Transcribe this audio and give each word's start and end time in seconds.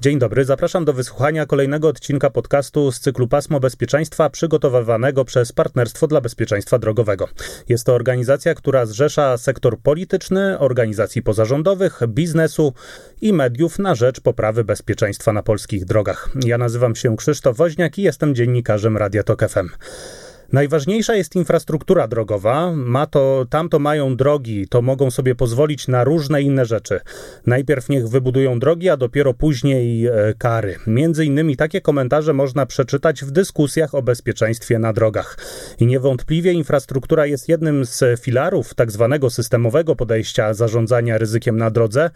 Dzień 0.00 0.18
dobry, 0.18 0.44
zapraszam 0.44 0.84
do 0.84 0.92
wysłuchania 0.92 1.46
kolejnego 1.46 1.88
odcinka 1.88 2.30
podcastu 2.30 2.92
z 2.92 3.00
cyklu 3.00 3.28
Pasmo 3.28 3.60
Bezpieczeństwa 3.60 4.30
przygotowywanego 4.30 5.24
przez 5.24 5.52
Partnerstwo 5.52 6.06
dla 6.06 6.20
Bezpieczeństwa 6.20 6.78
Drogowego. 6.78 7.28
Jest 7.68 7.86
to 7.86 7.94
organizacja, 7.94 8.54
która 8.54 8.86
zrzesza 8.86 9.38
sektor 9.38 9.78
polityczny, 9.78 10.58
organizacji 10.58 11.22
pozarządowych, 11.22 12.00
biznesu 12.08 12.72
i 13.20 13.32
mediów 13.32 13.78
na 13.78 13.94
rzecz 13.94 14.20
poprawy 14.20 14.64
bezpieczeństwa 14.64 15.32
na 15.32 15.42
polskich 15.42 15.84
drogach. 15.84 16.30
Ja 16.44 16.58
nazywam 16.58 16.96
się 16.96 17.16
Krzysztof 17.16 17.56
Woźniak 17.56 17.98
i 17.98 18.02
jestem 18.02 18.34
dziennikarzem 18.34 18.96
Radia 18.96 19.22
Tok 19.22 19.48
FM. 19.48 19.68
Najważniejsza 20.52 21.14
jest 21.14 21.36
infrastruktura 21.36 22.08
drogowa. 22.08 22.72
Ma 22.72 23.06
to, 23.06 23.46
tam 23.50 23.68
to 23.68 23.78
mają 23.78 24.16
drogi, 24.16 24.68
to 24.68 24.82
mogą 24.82 25.10
sobie 25.10 25.34
pozwolić 25.34 25.88
na 25.88 26.04
różne 26.04 26.42
inne 26.42 26.64
rzeczy. 26.64 27.00
Najpierw 27.46 27.88
niech 27.88 28.08
wybudują 28.08 28.58
drogi, 28.58 28.88
a 28.88 28.96
dopiero 28.96 29.34
później 29.34 30.06
e, 30.06 30.12
kary. 30.38 30.76
Między 30.86 31.24
innymi 31.24 31.56
takie 31.56 31.80
komentarze 31.80 32.32
można 32.32 32.66
przeczytać 32.66 33.24
w 33.24 33.30
dyskusjach 33.30 33.94
o 33.94 34.02
bezpieczeństwie 34.02 34.78
na 34.78 34.92
drogach. 34.92 35.38
I 35.78 35.86
niewątpliwie 35.86 36.52
infrastruktura 36.52 37.26
jest 37.26 37.48
jednym 37.48 37.84
z 37.84 38.20
filarów 38.20 38.74
tak 38.74 38.90
zwanego 38.90 39.30
systemowego 39.30 39.96
podejścia 39.96 40.54
zarządzania 40.54 41.18
ryzykiem 41.18 41.56
na 41.56 41.70
drodze. 41.70 42.10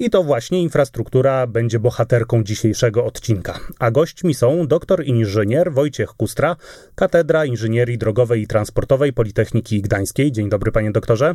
I 0.00 0.10
to 0.10 0.22
właśnie 0.22 0.62
infrastruktura 0.62 1.46
będzie 1.46 1.78
bohaterką 1.78 2.44
dzisiejszego 2.44 3.04
odcinka. 3.04 3.60
A 3.78 3.90
gośćmi 3.90 4.34
są 4.34 4.66
doktor 4.66 5.04
inżynier 5.04 5.72
Wojciech 5.72 6.08
Kustra, 6.10 6.56
Katedra 6.94 7.44
Inżynierii 7.44 7.98
Drogowej 7.98 8.42
i 8.42 8.46
Transportowej 8.46 9.12
Politechniki 9.12 9.82
Gdańskiej. 9.82 10.32
Dzień 10.32 10.48
dobry, 10.48 10.72
panie 10.72 10.90
doktorze. 10.90 11.34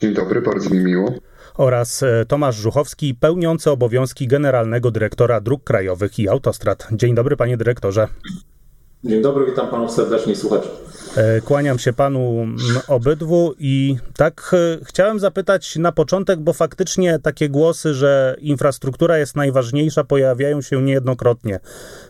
Dzień 0.00 0.14
dobry, 0.14 0.42
bardzo 0.42 0.70
mi 0.70 0.78
miło. 0.78 1.14
Oraz 1.54 2.02
e, 2.02 2.24
Tomasz 2.28 2.56
Żuchowski, 2.56 3.14
pełniący 3.14 3.70
obowiązki 3.70 4.26
generalnego 4.26 4.90
dyrektora 4.90 5.40
dróg 5.40 5.64
krajowych 5.64 6.18
i 6.18 6.28
autostrad. 6.28 6.88
Dzień 6.92 7.14
dobry, 7.14 7.36
panie 7.36 7.56
dyrektorze. 7.56 8.08
Dzień 9.04 9.22
dobry, 9.22 9.46
witam 9.46 9.68
panów 9.68 9.90
serdecznie 9.90 10.36
słuchaczy. 10.36 10.68
E, 11.16 11.40
kłaniam 11.40 11.78
się 11.78 11.92
panu 11.92 12.46
obydwu 12.88 13.54
i 13.58 13.96
tak 14.16 14.50
e, 14.52 14.84
chciałem 14.84 15.20
zapytać 15.20 15.76
na 15.76 15.92
początek, 15.92 16.40
bo 16.40 16.52
faktycznie 16.52 17.18
takie 17.18 17.48
głosy, 17.48 17.94
że 17.94 18.36
infrastruktura 18.38 19.18
jest 19.18 19.36
najważniejsza, 19.36 20.04
pojawiają 20.04 20.62
się 20.62 20.82
niejednokrotnie. 20.82 21.60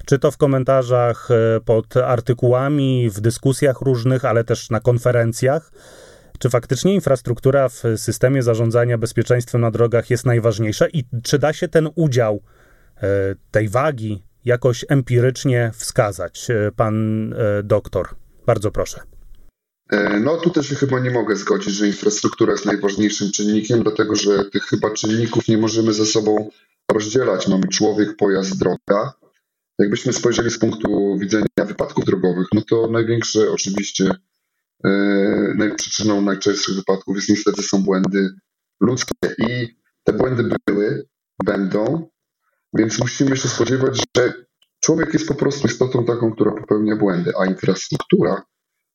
Czy 0.07 0.19
to 0.19 0.31
w 0.31 0.37
komentarzach 0.37 1.29
e, 1.31 1.61
pod 1.61 1.97
artykułami, 1.97 3.11
w 3.11 3.21
dyskusjach 3.21 3.81
różnych, 3.81 4.25
ale 4.25 4.45
też 4.45 4.71
na 4.71 4.81
konferencjach. 4.81 5.73
Czy 6.39 6.51
faktycznie 6.51 6.95
infrastruktura 6.95 7.69
w 7.69 7.83
systemie 7.97 8.43
zarządzania 8.43 8.99
bezpieczeństwem 8.99 9.61
na 9.61 9.71
drogach 9.71 10.11
jest 10.11 10.27
najważniejsza 10.27 10.89
i 10.89 11.05
czy 11.23 11.39
da 11.39 11.53
się 11.53 11.69
ten 11.69 11.89
udział 11.95 12.43
tej 13.51 13.69
wagi 13.69 14.23
jakoś 14.45 14.85
empirycznie 14.89 15.71
wskazać, 15.75 16.48
pan 16.77 17.35
doktor? 17.65 18.09
Bardzo 18.47 18.71
proszę. 18.71 19.01
E, 19.93 20.21
no 20.21 20.37
tu 20.37 20.51
też 20.51 20.69
się 20.69 20.75
chyba 20.75 21.01
nie 21.01 21.11
mogę 21.11 21.37
zgodzić, 21.37 21.75
że 21.75 21.87
infrastruktura 21.87 22.53
jest 22.53 22.67
najważniejszym 22.67 23.33
czynnikiem, 23.33 23.83
dlatego 23.83 24.15
że 24.15 24.45
tych 24.45 24.62
chyba 24.62 24.91
czynników 24.91 25.49
nie 25.49 25.59
możemy 25.59 25.93
ze 25.93 26.07
sobą 26.07 26.51
rozdzielać. 26.93 27.49
Mamy 27.49 27.69
człowiek, 27.69 28.17
pojazd, 28.17 28.59
droga. 28.59 29.12
Jakbyśmy 29.79 30.12
spojrzeli 30.12 30.51
z 30.51 30.59
punktu 30.59 31.19
widzenia 31.19 31.47
wypadków 31.67 32.05
drogowych, 32.05 32.47
no 32.55 32.62
to 32.69 32.89
największe 32.91 33.51
oczywiście 33.51 34.11
e, 34.84 35.75
przyczyną 35.77 36.23
najczęstszych 36.23 36.75
wypadków 36.75 37.17
jest 37.17 37.29
niestety 37.29 37.62
są 37.62 37.83
błędy 37.83 38.31
ludzkie 38.81 39.15
i 39.39 39.77
te 40.05 40.12
błędy 40.12 40.56
były, 40.67 41.06
będą, 41.45 42.09
więc 42.75 42.98
musimy 42.98 43.37
się 43.37 43.48
spodziewać, 43.48 43.97
że 43.97 44.33
Człowiek 44.83 45.12
jest 45.15 45.28
po 45.28 45.34
prostu 45.34 45.69
istotą 45.69 46.05
taką, 46.05 46.33
która 46.33 46.53
popełnia 46.53 46.97
błędy, 46.97 47.33
a 47.41 47.47
infrastruktura 47.47 48.42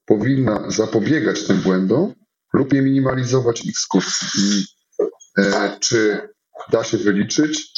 powinna 0.05 0.71
zapobiegać 0.71 1.47
tym 1.47 1.57
błędom 1.57 2.13
lub 2.53 2.73
je 2.73 2.81
minimalizować 2.81 3.65
ich 3.65 3.79
skutki. 3.79 4.65
E, 5.37 5.77
czy 5.79 6.29
da 6.71 6.83
się 6.83 6.97
wyliczyć 6.97 7.71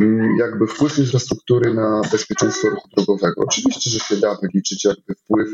mm, 0.00 0.36
jakby 0.38 0.66
wpływ 0.66 0.98
infrastruktury 0.98 1.74
na 1.74 2.00
bezpieczeństwo 2.12 2.70
ruchu 2.70 2.88
drogowego? 2.96 3.42
Oczywiście, 3.42 3.90
że 3.90 3.98
się 3.98 4.16
da 4.16 4.36
wyliczyć 4.42 4.84
jakby 4.84 5.14
wpływ 5.14 5.48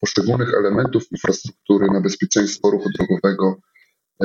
poszczególnych 0.00 0.54
elementów 0.54 1.12
infrastruktury 1.12 1.86
na 1.86 2.00
bezpieczeństwo 2.00 2.70
ruchu 2.70 2.88
drogowego 2.98 3.56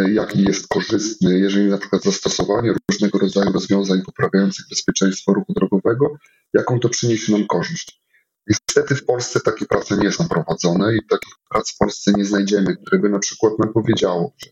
jaki 0.06 0.44
jest 0.44 0.68
korzystny, 0.68 1.40
jeżeli 1.40 1.70
na 1.70 1.78
przykład 1.78 2.04
zastosowanie 2.04 2.74
różnego 2.92 3.20
rodzaju 3.20 3.52
rozwiązań 3.52 4.02
poprawiających 4.02 4.66
bezpieczeństwo 4.70 5.34
ruchu 5.34 5.54
drogowego, 5.54 6.18
jaką 6.54 6.80
to 6.80 6.90
przyniesie 6.90 7.32
nam 7.32 7.48
korzyść. 7.48 8.02
Niestety 8.48 8.96
w 8.96 9.06
Polsce 9.06 9.40
takie 9.40 9.66
prace 9.66 9.98
nie 9.98 10.12
są 10.12 10.28
prowadzone 10.28 10.96
i 10.96 11.00
takich 11.10 11.34
prac 11.50 11.72
w 11.72 11.78
Polsce 11.78 12.12
nie 12.12 12.26
znajdziemy, 12.26 12.78
które 12.78 13.02
by 13.02 13.10
na 13.10 13.20
przykład 13.20 13.60
nam 13.60 13.74
powiedziało, 13.74 14.34
że 14.44 14.50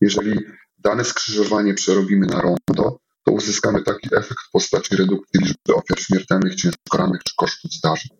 jeżeli 0.00 0.40
dane 0.78 1.04
skrzyżowanie 1.04 1.74
przerobimy 1.74 2.26
na 2.26 2.40
rondo, 2.40 2.98
to 3.24 3.32
uzyskamy 3.32 3.82
taki 3.82 4.08
efekt 4.16 4.40
w 4.48 4.50
postaci 4.50 4.96
redukcji 4.96 5.40
liczby 5.40 5.74
ofiar 5.74 6.00
śmiertelnych, 6.00 6.54
ciężko 6.54 6.98
rannych 6.98 7.22
czy 7.24 7.34
kosztów 7.36 7.72
zdarzeń. 7.72 8.16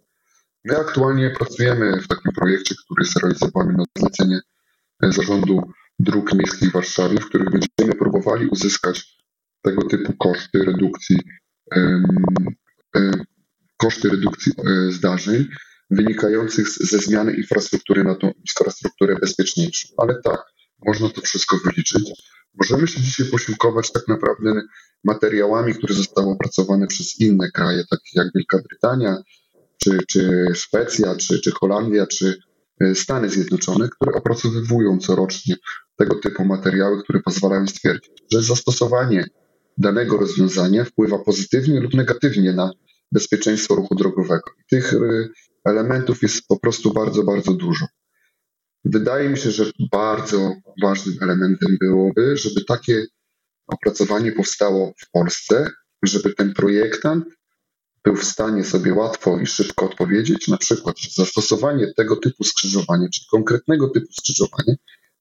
My 0.64 0.78
aktualnie 0.78 1.30
pracujemy 1.30 2.00
w 2.00 2.08
takim 2.08 2.32
projekcie, 2.32 2.74
który 2.84 3.04
jest 3.04 3.16
realizowany 3.16 3.72
na 3.72 3.84
zlecenie 3.98 4.40
zarządu 5.02 5.62
dróg 5.98 6.34
miejskich 6.34 6.70
w 6.70 6.72
Warszawie, 6.72 7.20
w 7.20 7.26
których 7.26 7.48
będziemy 7.50 7.98
próbowali 7.98 8.46
uzyskać 8.46 9.24
tego 9.62 9.88
typu 9.88 10.12
koszty 10.12 10.64
redukcji, 10.64 11.16
koszty 13.76 14.08
redukcji 14.08 14.52
e, 14.58 14.92
zdarzeń 14.92 15.48
wynikających 15.90 16.68
ze 16.68 16.98
zmiany 16.98 17.32
infrastruktury 17.32 18.04
na 18.04 18.14
tą 18.14 18.30
infrastrukturę 18.30 19.16
bezpieczniejszą. 19.16 19.88
Ale 19.96 20.20
tak, 20.24 20.42
można 20.86 21.08
to 21.08 21.20
wszystko 21.20 21.56
wyliczyć. 21.64 22.10
Możemy 22.54 22.88
się 22.88 23.00
dzisiaj 23.00 23.26
posiłkować 23.26 23.92
tak 23.92 24.08
naprawdę 24.08 24.62
materiałami, 25.04 25.74
które 25.74 25.94
zostały 25.94 26.32
opracowane 26.32 26.86
przez 26.86 27.20
inne 27.20 27.50
kraje, 27.50 27.84
takie 27.90 28.10
jak 28.14 28.28
Wielka 28.34 28.58
Brytania, 28.68 29.16
czy, 29.84 29.98
czy 30.08 30.46
Szwecja, 30.54 31.16
czy, 31.16 31.40
czy 31.40 31.50
Holandia, 31.50 32.06
czy 32.06 32.38
e, 32.80 32.94
Stany 32.94 33.30
Zjednoczone, 33.30 33.88
które 33.88 34.12
opracowywują 34.12 34.98
corocznie 34.98 35.56
tego 35.96 36.14
typu 36.14 36.44
materiały, 36.44 37.02
które 37.02 37.20
pozwalają 37.20 37.66
stwierdzić, 37.66 38.12
że 38.32 38.42
zastosowanie 38.42 39.24
danego 39.78 40.16
rozwiązania 40.16 40.84
wpływa 40.84 41.18
pozytywnie 41.18 41.80
lub 41.80 41.94
negatywnie 41.94 42.52
na 42.52 42.70
bezpieczeństwo 43.12 43.74
ruchu 43.74 43.94
drogowego. 43.94 44.50
Tych 44.70 44.92
y, 44.92 45.28
elementów 45.64 46.22
jest 46.22 46.46
po 46.48 46.58
prostu 46.58 46.92
bardzo, 46.92 47.22
bardzo 47.22 47.52
dużo. 47.52 47.86
Wydaje 48.84 49.28
mi 49.28 49.38
się, 49.38 49.50
że 49.50 49.70
bardzo 49.92 50.54
ważnym 50.82 51.16
elementem 51.20 51.76
byłoby, 51.80 52.36
żeby 52.36 52.64
takie 52.64 53.06
opracowanie 53.66 54.32
powstało 54.32 54.92
w 54.98 55.10
Polsce, 55.10 55.70
żeby 56.02 56.34
ten 56.34 56.54
projektant 56.54 57.24
był 58.04 58.16
w 58.16 58.24
stanie 58.24 58.64
sobie 58.64 58.94
łatwo 58.94 59.38
i 59.38 59.46
szybko 59.46 59.86
odpowiedzieć, 59.86 60.48
na 60.48 60.56
przykład, 60.56 60.98
że 60.98 61.10
zastosowanie 61.24 61.92
tego 61.96 62.16
typu 62.16 62.44
skrzyżowania, 62.44 63.08
czy 63.08 63.20
konkretnego 63.30 63.88
typu 63.88 64.12
skrzyżowania 64.12 64.74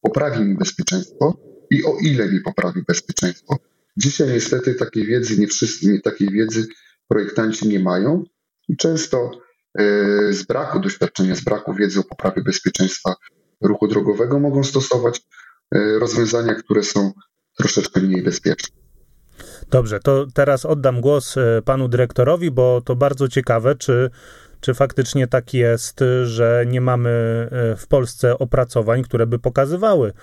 poprawi 0.03 0.45
mi 0.45 0.57
bezpieczeństwo 0.57 1.37
i 1.69 1.85
o 1.85 1.97
ile 2.01 2.31
mi 2.31 2.41
poprawi 2.41 2.81
bezpieczeństwo. 2.87 3.57
Dzisiaj 3.97 4.29
niestety 4.29 4.75
takiej 4.75 5.05
wiedzy, 5.05 5.39
nie 5.39 5.47
wszyscy 5.47 5.87
nie, 5.87 6.01
takiej 6.01 6.29
wiedzy 6.29 6.67
projektanci 7.07 7.67
nie 7.67 7.79
mają 7.79 8.23
i 8.67 8.77
często 8.77 9.31
e, 9.79 9.83
z 10.33 10.43
braku 10.43 10.79
doświadczenia, 10.79 11.35
z 11.35 11.41
braku 11.41 11.73
wiedzy 11.73 11.99
o 11.99 12.03
poprawie 12.03 12.43
bezpieczeństwa 12.43 13.15
ruchu 13.61 13.87
drogowego 13.87 14.39
mogą 14.39 14.63
stosować 14.63 15.21
e, 15.75 15.99
rozwiązania, 15.99 16.55
które 16.55 16.83
są 16.83 17.11
troszeczkę 17.57 18.01
mniej 18.01 18.23
bezpieczne. 18.23 18.75
Dobrze, 19.71 19.99
to 19.99 20.25
teraz 20.33 20.65
oddam 20.65 21.01
głos 21.01 21.37
e, 21.37 21.61
panu 21.65 21.87
dyrektorowi, 21.87 22.51
bo 22.51 22.81
to 22.81 22.95
bardzo 22.95 23.27
ciekawe, 23.27 23.75
czy 23.75 24.09
czy 24.63 24.73
faktycznie 24.73 25.27
tak 25.27 25.53
jest, 25.53 26.03
że 26.23 26.65
nie 26.67 26.81
mamy 26.81 27.09
e, 27.09 27.75
w 27.75 27.87
Polsce 27.87 28.39
opracowań, 28.39 29.03
które 29.03 29.27
by 29.27 29.39
pokazywały, 29.39 30.13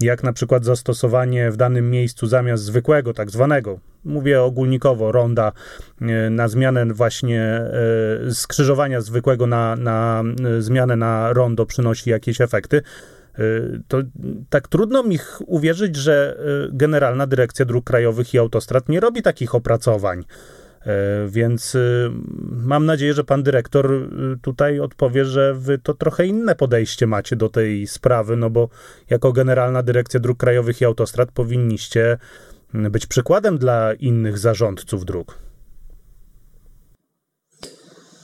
jak 0.00 0.22
na 0.22 0.32
przykład 0.32 0.64
zastosowanie 0.64 1.50
w 1.50 1.56
danym 1.56 1.90
miejscu 1.90 2.26
zamiast 2.26 2.64
zwykłego, 2.64 3.14
tak 3.14 3.30
zwanego, 3.30 3.78
mówię 4.04 4.42
ogólnikowo, 4.42 5.12
ronda, 5.12 5.52
e, 6.00 6.30
na 6.30 6.48
zmianę 6.48 6.86
właśnie 6.86 7.42
e, 7.42 8.34
skrzyżowania 8.34 9.00
zwykłego 9.00 9.46
na, 9.46 9.76
na 9.76 10.22
zmianę 10.58 10.96
na 10.96 11.32
rondo 11.32 11.66
przynosi 11.66 12.10
jakieś 12.10 12.40
efekty. 12.40 12.82
To 13.88 13.98
tak 14.50 14.68
trudno 14.68 15.02
mi 15.02 15.18
uwierzyć, 15.46 15.96
że 15.96 16.38
Generalna 16.72 17.26
Dyrekcja 17.26 17.64
Dróg 17.64 17.84
Krajowych 17.84 18.34
i 18.34 18.38
Autostrad 18.38 18.88
nie 18.88 19.00
robi 19.00 19.22
takich 19.22 19.54
opracowań. 19.54 20.24
E, 20.86 21.28
więc 21.28 21.74
y, 21.74 22.10
mam 22.50 22.86
nadzieję, 22.86 23.14
że 23.14 23.24
pan 23.24 23.42
dyrektor 23.42 23.92
y, 23.92 24.08
tutaj 24.42 24.80
odpowie, 24.80 25.24
że 25.24 25.54
wy 25.54 25.78
to 25.78 25.94
trochę 25.94 26.26
inne 26.26 26.54
podejście 26.54 27.06
macie 27.06 27.36
do 27.36 27.48
tej 27.48 27.86
sprawy, 27.86 28.36
no 28.36 28.50
bo 28.50 28.68
jako 29.10 29.32
Generalna 29.32 29.82
Dyrekcja 29.82 30.20
Dróg 30.20 30.38
Krajowych 30.38 30.80
i 30.80 30.84
Autostrad 30.84 31.32
powinniście 31.32 32.18
być 32.74 33.06
przykładem 33.06 33.58
dla 33.58 33.92
innych 33.92 34.38
zarządców 34.38 35.04
dróg. 35.04 35.38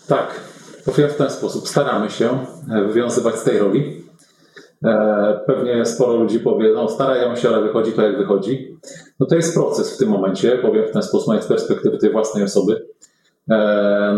Tak, 0.06 0.40
powiem 0.84 1.10
w 1.10 1.14
ten 1.14 1.30
sposób. 1.30 1.68
Staramy 1.68 2.10
się 2.10 2.46
wywiązywać 2.88 3.36
z 3.36 3.44
tej 3.44 3.58
roli. 3.58 4.03
E, 4.84 5.40
pewnie 5.46 5.86
sporo 5.86 6.16
ludzi 6.16 6.40
powie, 6.40 6.72
no 6.74 6.88
starają 6.88 7.36
się, 7.36 7.48
ale 7.48 7.62
wychodzi 7.62 7.92
to 7.92 8.02
jak 8.02 8.18
wychodzi. 8.18 8.76
No 9.20 9.26
to 9.26 9.36
jest 9.36 9.54
proces 9.54 9.94
w 9.94 9.98
tym 9.98 10.08
momencie, 10.08 10.58
powiem 10.58 10.88
w 10.88 10.90
ten 10.90 11.02
sposób, 11.02 11.42
z 11.42 11.46
perspektywy 11.46 11.98
tej 11.98 12.12
własnej 12.12 12.44
osoby. 12.44 12.86
E, 13.50 13.56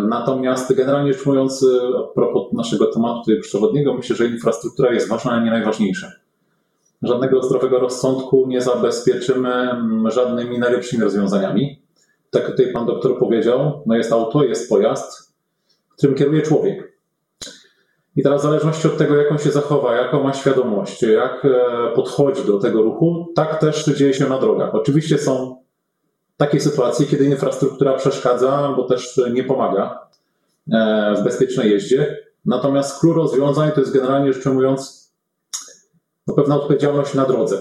natomiast 0.08 0.74
generalnie 0.74 1.12
rzecz 1.12 1.26
mówiąc, 1.26 1.62
e, 1.62 1.98
a 1.98 2.02
propos 2.14 2.52
naszego 2.52 2.86
tematu 2.86 3.20
tutaj 3.20 3.40
przewodniego, 3.40 3.94
myślę, 3.94 4.16
że 4.16 4.26
infrastruktura 4.26 4.92
jest 4.92 5.08
ważna, 5.08 5.30
ale 5.32 5.44
nie 5.44 5.50
najważniejsza. 5.50 6.12
Żadnego 7.02 7.42
zdrowego 7.42 7.78
rozsądku 7.78 8.44
nie 8.48 8.60
zabezpieczymy 8.60 9.52
mm, 9.52 10.10
żadnymi 10.10 10.58
najlepszymi 10.58 11.02
rozwiązaniami. 11.02 11.80
Tak 12.30 12.42
jak 12.42 12.50
tutaj 12.50 12.72
pan 12.72 12.86
doktor 12.86 13.18
powiedział, 13.18 13.82
no 13.86 13.96
jest 13.96 14.12
auto, 14.12 14.44
jest 14.44 14.68
pojazd, 14.68 15.32
którym 15.96 16.16
kieruje 16.16 16.42
człowiek. 16.42 16.95
I 18.16 18.22
teraz 18.22 18.40
w 18.40 18.44
zależności 18.44 18.88
od 18.88 18.98
tego, 18.98 19.16
jak 19.16 19.32
on 19.32 19.38
się 19.38 19.50
zachowa, 19.50 19.96
jaką 19.96 20.22
ma 20.22 20.32
świadomość, 20.32 21.02
jak 21.02 21.44
e, 21.44 21.94
podchodzi 21.94 22.44
do 22.44 22.58
tego 22.58 22.82
ruchu, 22.82 23.32
tak 23.34 23.60
też 23.60 23.84
dzieje 23.84 24.14
się 24.14 24.26
na 24.26 24.38
drogach. 24.38 24.74
Oczywiście 24.74 25.18
są 25.18 25.62
takie 26.36 26.60
sytuacje, 26.60 27.06
kiedy 27.06 27.24
infrastruktura 27.24 27.94
przeszkadza, 27.94 28.74
bo 28.76 28.84
też 28.84 29.20
nie 29.32 29.44
pomaga 29.44 30.08
e, 30.72 31.14
w 31.20 31.24
bezpiecznej 31.24 31.70
jeździe. 31.70 32.16
Natomiast 32.44 33.00
klucz 33.00 33.16
rozwiązań 33.16 33.72
to 33.72 33.80
jest 33.80 33.92
generalnie 33.92 34.32
rzecz 34.32 34.46
ujmując 34.46 35.12
no, 36.26 36.34
pewna 36.34 36.56
odpowiedzialność 36.56 37.14
na 37.14 37.24
drodze. 37.24 37.58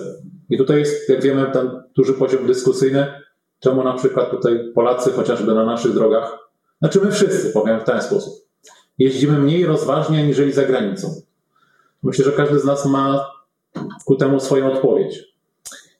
I 0.50 0.58
tutaj 0.58 0.80
jest, 0.80 1.10
jak 1.10 1.22
wiemy, 1.22 1.52
ten 1.54 1.84
duży 1.96 2.14
poziom 2.14 2.48
dyskusyjny, 2.48 3.22
czemu 3.60 3.84
na 3.84 3.94
przykład 3.94 4.32
tutaj 4.32 4.72
Polacy 4.76 5.12
chociażby 5.12 5.54
na 5.54 5.66
naszych 5.66 5.94
drogach, 5.94 6.38
znaczy 6.80 7.02
my 7.02 7.12
wszyscy, 7.12 7.54
powiem 7.54 7.80
w 7.80 7.84
ten 7.84 8.02
sposób, 8.02 8.45
jeździmy 8.98 9.40
mniej 9.40 9.66
rozważnie 9.66 10.20
aniżeli 10.20 10.52
za 10.52 10.64
granicą. 10.64 11.22
Myślę, 12.04 12.26
że 12.26 12.32
każdy 12.32 12.60
z 12.60 12.66
nas 12.66 12.86
ma 12.86 13.32
ku 14.06 14.16
temu 14.16 14.40
swoją 14.40 14.74
odpowiedź. 14.74 15.36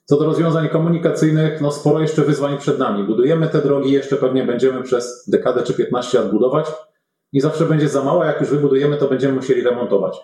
Co 0.04 0.16
do 0.18 0.24
rozwiązań 0.24 0.68
komunikacyjnych, 0.68 1.60
no 1.60 1.72
sporo 1.72 2.00
jeszcze 2.00 2.22
wyzwań 2.22 2.58
przed 2.58 2.78
nami. 2.78 3.04
Budujemy 3.04 3.48
te 3.48 3.62
drogi, 3.62 3.92
jeszcze 3.92 4.16
pewnie 4.16 4.44
będziemy 4.44 4.82
przez 4.82 5.24
dekadę 5.28 5.62
czy 5.62 5.74
15 5.74 6.18
lat 6.18 6.30
budować 6.30 6.66
i 7.32 7.40
zawsze 7.40 7.66
będzie 7.66 7.88
za 7.88 8.04
mało, 8.04 8.24
jak 8.24 8.40
już 8.40 8.50
wybudujemy, 8.50 8.96
to 8.96 9.08
będziemy 9.08 9.34
musieli 9.34 9.62
remontować. 9.62 10.20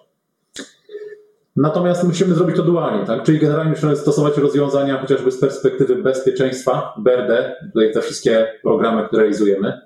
Natomiast 1.56 2.04
musimy 2.04 2.34
zrobić 2.34 2.56
to 2.56 2.62
dualnie, 2.62 3.06
tak? 3.06 3.22
czyli 3.22 3.38
generalnie 3.38 3.70
musimy 3.70 3.96
stosować 3.96 4.36
rozwiązania 4.36 5.00
chociażby 5.00 5.30
z 5.30 5.40
perspektywy 5.40 5.96
bezpieczeństwa, 5.96 6.94
BRD, 6.98 7.56
tutaj 7.72 7.92
te 7.92 8.00
wszystkie 8.00 8.46
programy, 8.62 9.06
które 9.06 9.22
realizujemy, 9.22 9.80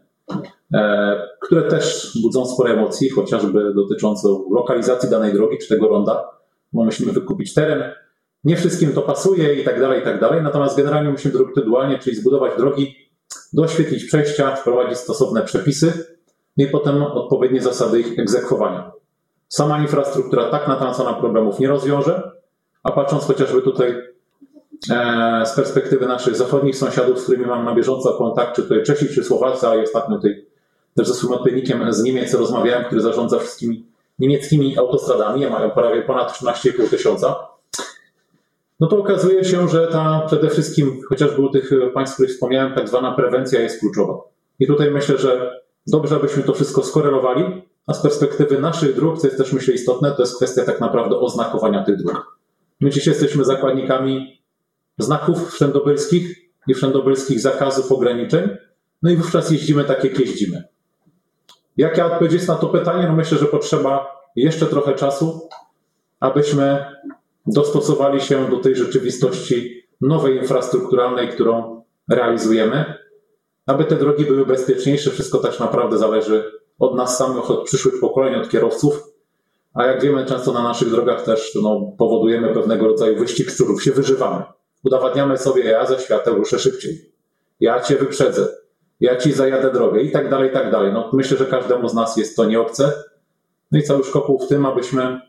które 1.41 1.63
też 1.63 2.13
budzą 2.23 2.47
spore 2.47 2.73
emocje, 2.73 3.11
chociażby 3.15 3.75
dotyczące 3.75 4.29
lokalizacji 4.51 5.11
danej 5.11 5.33
drogi 5.33 5.59
czy 5.59 5.69
tego 5.69 5.89
ronda, 5.89 6.31
bo 6.73 6.85
musimy 6.85 7.13
wykupić 7.13 7.55
teren, 7.55 7.93
nie 8.45 8.57
wszystkim 8.57 8.93
to 8.93 9.03
pasuje 9.03 9.55
i 9.55 9.65
tak 9.65 9.81
dalej, 9.81 10.01
i 10.01 10.05
tak 10.05 10.21
dalej. 10.21 10.43
Natomiast 10.43 10.77
generalnie 10.77 11.11
musimy 11.11 11.35
to 11.55 11.61
dualnie, 11.61 11.99
czyli 11.99 12.17
zbudować 12.17 12.53
drogi, 12.59 12.97
doświetlić 13.53 14.05
przejścia, 14.05 14.57
wprowadzić 14.57 14.99
stosowne 14.99 15.43
przepisy 15.43 16.17
i 16.57 16.67
potem 16.67 17.03
odpowiednie 17.03 17.63
zasady 17.63 18.01
ich 18.01 18.19
egzekwowania. 18.19 18.93
Sama 19.49 19.79
infrastruktura 19.79 20.51
tak 20.51 20.69
natrącona 20.69 21.13
problemów 21.13 21.59
nie 21.59 21.69
rozwiąże, 21.69 22.31
a 22.83 22.93
patrząc 22.93 23.25
chociażby 23.25 23.63
tutaj 23.63 23.95
e, 24.91 25.43
z 25.47 25.57
perspektywy 25.57 26.07
naszych 26.07 26.37
zachodnich 26.37 26.77
sąsiadów, 26.77 27.21
z 27.21 27.23
którymi 27.23 27.47
mam 27.47 27.65
na 27.65 27.75
bieżąco 27.75 28.13
kontakt, 28.13 28.57
czy 28.57 28.63
tutaj 28.63 28.83
Czesi, 28.83 29.09
czy 29.09 29.25
Słowacy, 29.25 29.67
a 29.67 29.83
ostatnio 29.83 30.17
tutaj 30.17 30.47
też 30.97 31.09
ze 31.09 31.15
swoim 31.15 31.33
odpowiednikiem 31.33 31.93
z 31.93 32.03
Niemiec 32.03 32.35
rozmawiałem, 32.35 32.85
który 32.85 33.01
zarządza 33.01 33.39
wszystkimi 33.39 33.87
niemieckimi 34.19 34.79
autostradami, 34.79 35.47
mają 35.47 35.71
prawie 35.71 36.03
ponad 36.03 36.33
13,5 36.33 36.91
tysiąca 36.91 37.37
no 38.81 38.87
to 38.87 38.99
okazuje 38.99 39.45
się, 39.45 39.69
że 39.69 39.87
ta 39.87 40.23
przede 40.27 40.51
wszystkim, 40.51 41.01
chociażby 41.09 41.43
u 41.43 41.49
tych 41.49 41.71
państw, 41.95 42.15
których 42.15 42.33
wspomniałem, 42.33 42.75
tak 42.75 42.89
zwana 42.89 43.13
prewencja 43.13 43.61
jest 43.61 43.81
kluczowa. 43.81 44.15
I 44.59 44.67
tutaj 44.67 44.91
myślę, 44.91 45.19
że 45.19 45.61
dobrze, 45.87 46.17
abyśmy 46.17 46.43
to 46.43 46.55
wszystko 46.55 46.83
skorelowali, 46.83 47.63
a 47.87 47.95
z 47.95 48.03
perspektywy 48.03 48.59
naszych 48.59 48.95
dróg, 48.95 49.19
co 49.19 49.27
jest 49.27 49.39
też 49.39 49.53
myślę 49.53 49.75
istotne, 49.75 50.13
to 50.13 50.23
jest 50.23 50.37
kwestia 50.37 50.65
tak 50.65 50.81
naprawdę 50.81 51.19
oznakowania 51.19 51.85
tych 51.85 51.97
dróg. 51.97 52.39
My 52.81 52.91
dziś 52.91 53.07
jesteśmy 53.07 53.45
zakładnikami 53.45 54.43
znaków 54.99 55.53
wszędobylskich 55.53 56.51
i 56.69 56.75
wszędobylskich 56.75 57.41
zakazów, 57.41 57.93
ograniczeń, 57.93 58.49
no 59.03 59.11
i 59.11 59.17
wówczas 59.17 59.51
jeździmy 59.51 59.85
tak, 59.85 60.05
jak 60.05 60.21
jeździmy. 60.21 60.65
Jaka 61.77 62.07
odpowiedź 62.07 62.33
jest 62.33 62.49
na 62.49 62.55
to 62.55 62.67
pytanie? 62.67 63.07
No 63.09 63.13
myślę, 63.13 63.39
że 63.39 63.47
potrzeba 63.47 64.23
jeszcze 64.37 64.67
trochę 64.67 64.95
czasu, 64.95 65.49
abyśmy 66.21 66.85
dostosowali 67.47 68.21
się 68.21 68.51
do 68.51 68.57
tej 68.57 68.77
rzeczywistości 68.77 69.87
nowej 70.01 70.37
infrastrukturalnej, 70.37 71.29
którą 71.29 71.83
realizujemy, 72.11 72.95
aby 73.67 73.85
te 73.85 73.97
drogi 73.97 74.25
były 74.25 74.47
bezpieczniejsze. 74.47 75.11
Wszystko 75.11 75.39
tak 75.39 75.61
naprawdę 75.61 75.99
zależy 75.99 76.53
od 76.79 76.95
nas 76.95 77.19
samych, 77.19 77.51
od 77.51 77.65
przyszłych 77.65 78.01
pokoleń, 78.01 78.35
od 78.35 78.49
kierowców. 78.49 79.17
A 79.75 79.85
jak 79.85 80.03
wiemy, 80.03 80.27
często 80.27 80.53
na 80.53 80.63
naszych 80.63 80.91
drogach 80.91 81.23
też 81.23 81.59
no, 81.63 81.93
powodujemy 81.99 82.55
pewnego 82.55 82.87
rodzaju 82.87 83.19
wyścig 83.19 83.51
szczurów, 83.51 83.83
się 83.83 83.93
wyżywamy. 83.93 84.45
Udowadniamy 84.85 85.39
sobie, 85.39 85.65
ja 85.65 85.87
ze 85.87 85.99
światem 85.99 86.35
ruszę 86.35 86.59
szybciej, 86.59 87.13
ja 87.61 87.81
cię 87.81 87.97
wyprzedzę, 87.97 88.49
ja 89.01 89.17
ci 89.17 89.33
zajadę 89.33 89.73
drogę 89.73 90.03
i 90.03 90.11
tak 90.11 90.31
dalej, 90.31 90.51
i 90.51 90.53
tak 90.53 90.71
dalej. 90.71 90.93
No, 90.93 91.11
myślę, 91.13 91.37
że 91.37 91.47
każdemu 91.47 91.89
z 91.89 91.95
nas 91.95 92.17
jest 92.17 92.37
to 92.37 92.45
nieobce. 92.45 92.93
No 93.73 93.79
i 93.79 93.83
cały 93.83 94.05
szkopuł 94.05 94.39
w 94.39 94.49
tym, 94.49 94.67
abyśmy 94.67 95.21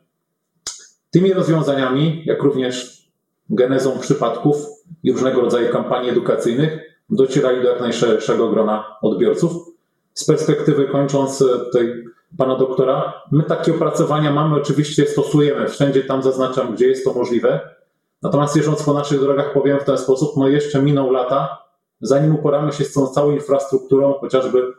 Tymi 1.11 1.33
rozwiązaniami, 1.33 2.23
jak 2.25 2.43
również 2.43 3.07
genezą 3.49 3.99
przypadków 3.99 4.57
i 5.03 5.11
różnego 5.11 5.41
rodzaju 5.41 5.71
kampanii 5.71 6.09
edukacyjnych, 6.09 6.99
docierali 7.09 7.63
do 7.63 7.69
jak 7.69 7.81
najszerszego 7.81 8.49
grona 8.49 8.97
odbiorców. 9.01 9.51
Z 10.13 10.25
perspektywy 10.25 10.87
kończąc 10.87 11.43
tej 11.73 12.03
pana 12.37 12.55
doktora, 12.57 13.13
my 13.31 13.43
takie 13.43 13.75
opracowania 13.75 14.33
mamy, 14.33 14.55
oczywiście 14.55 15.05
stosujemy, 15.05 15.67
wszędzie 15.67 16.03
tam 16.03 16.23
zaznaczam, 16.23 16.75
gdzie 16.75 16.87
jest 16.87 17.05
to 17.05 17.13
możliwe. 17.13 17.59
Natomiast 18.21 18.55
jeżdżąc 18.55 18.83
po 18.83 18.93
naszych 18.93 19.19
drogach, 19.19 19.53
powiem 19.53 19.79
w 19.79 19.83
ten 19.83 19.97
sposób, 19.97 20.37
no 20.37 20.47
jeszcze 20.47 20.81
miną 20.81 21.11
lata, 21.11 21.57
zanim 22.01 22.35
uporamy 22.35 22.71
się 22.71 22.85
z 22.85 22.93
tą 22.93 23.07
całą 23.07 23.31
infrastrukturą, 23.31 24.13
chociażby 24.13 24.73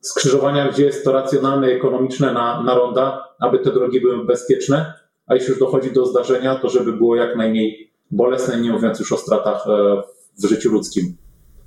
skrzyżowania, 0.00 0.68
gdzie 0.68 0.84
jest 0.84 1.04
to 1.04 1.12
racjonalne 1.12 1.70
i 1.70 1.74
ekonomiczne 1.74 2.32
na, 2.32 2.62
na 2.62 2.74
ronda, 2.74 3.28
aby 3.40 3.58
te 3.58 3.72
drogi 3.72 4.00
były 4.00 4.24
bezpieczne, 4.24 4.94
a 5.26 5.34
jeśli 5.34 5.50
już 5.50 5.58
dochodzi 5.58 5.92
do 5.92 6.06
zdarzenia, 6.06 6.54
to 6.54 6.68
żeby 6.68 6.92
było 6.92 7.16
jak 7.16 7.36
najmniej 7.36 7.92
bolesne, 8.10 8.60
nie 8.60 8.70
mówiąc 8.72 9.00
już 9.00 9.12
o 9.12 9.16
stratach 9.16 9.66
e, 9.66 10.02
w 10.42 10.46
życiu 10.46 10.72
ludzkim, 10.72 11.16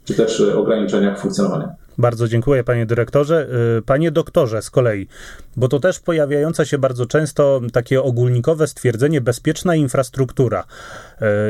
czy 0.06 0.14
też 0.14 0.40
e, 0.40 0.58
ograniczeniach 0.58 1.20
funkcjonowania. 1.20 1.76
Bardzo 1.98 2.28
dziękuję, 2.28 2.64
panie 2.64 2.86
dyrektorze. 2.86 3.48
E, 3.78 3.82
panie 3.82 4.12
doktorze, 4.12 4.62
z 4.62 4.70
kolei, 4.70 5.08
bo 5.58 5.68
to 5.68 5.80
też 5.80 6.00
pojawiające 6.00 6.66
się 6.66 6.78
bardzo 6.78 7.06
często 7.06 7.62
takie 7.74 8.04
ogólnikowe 8.04 8.68
stwierdzenie 8.68 9.22
bezpieczna 9.22 9.76
infrastruktura. 9.76 10.64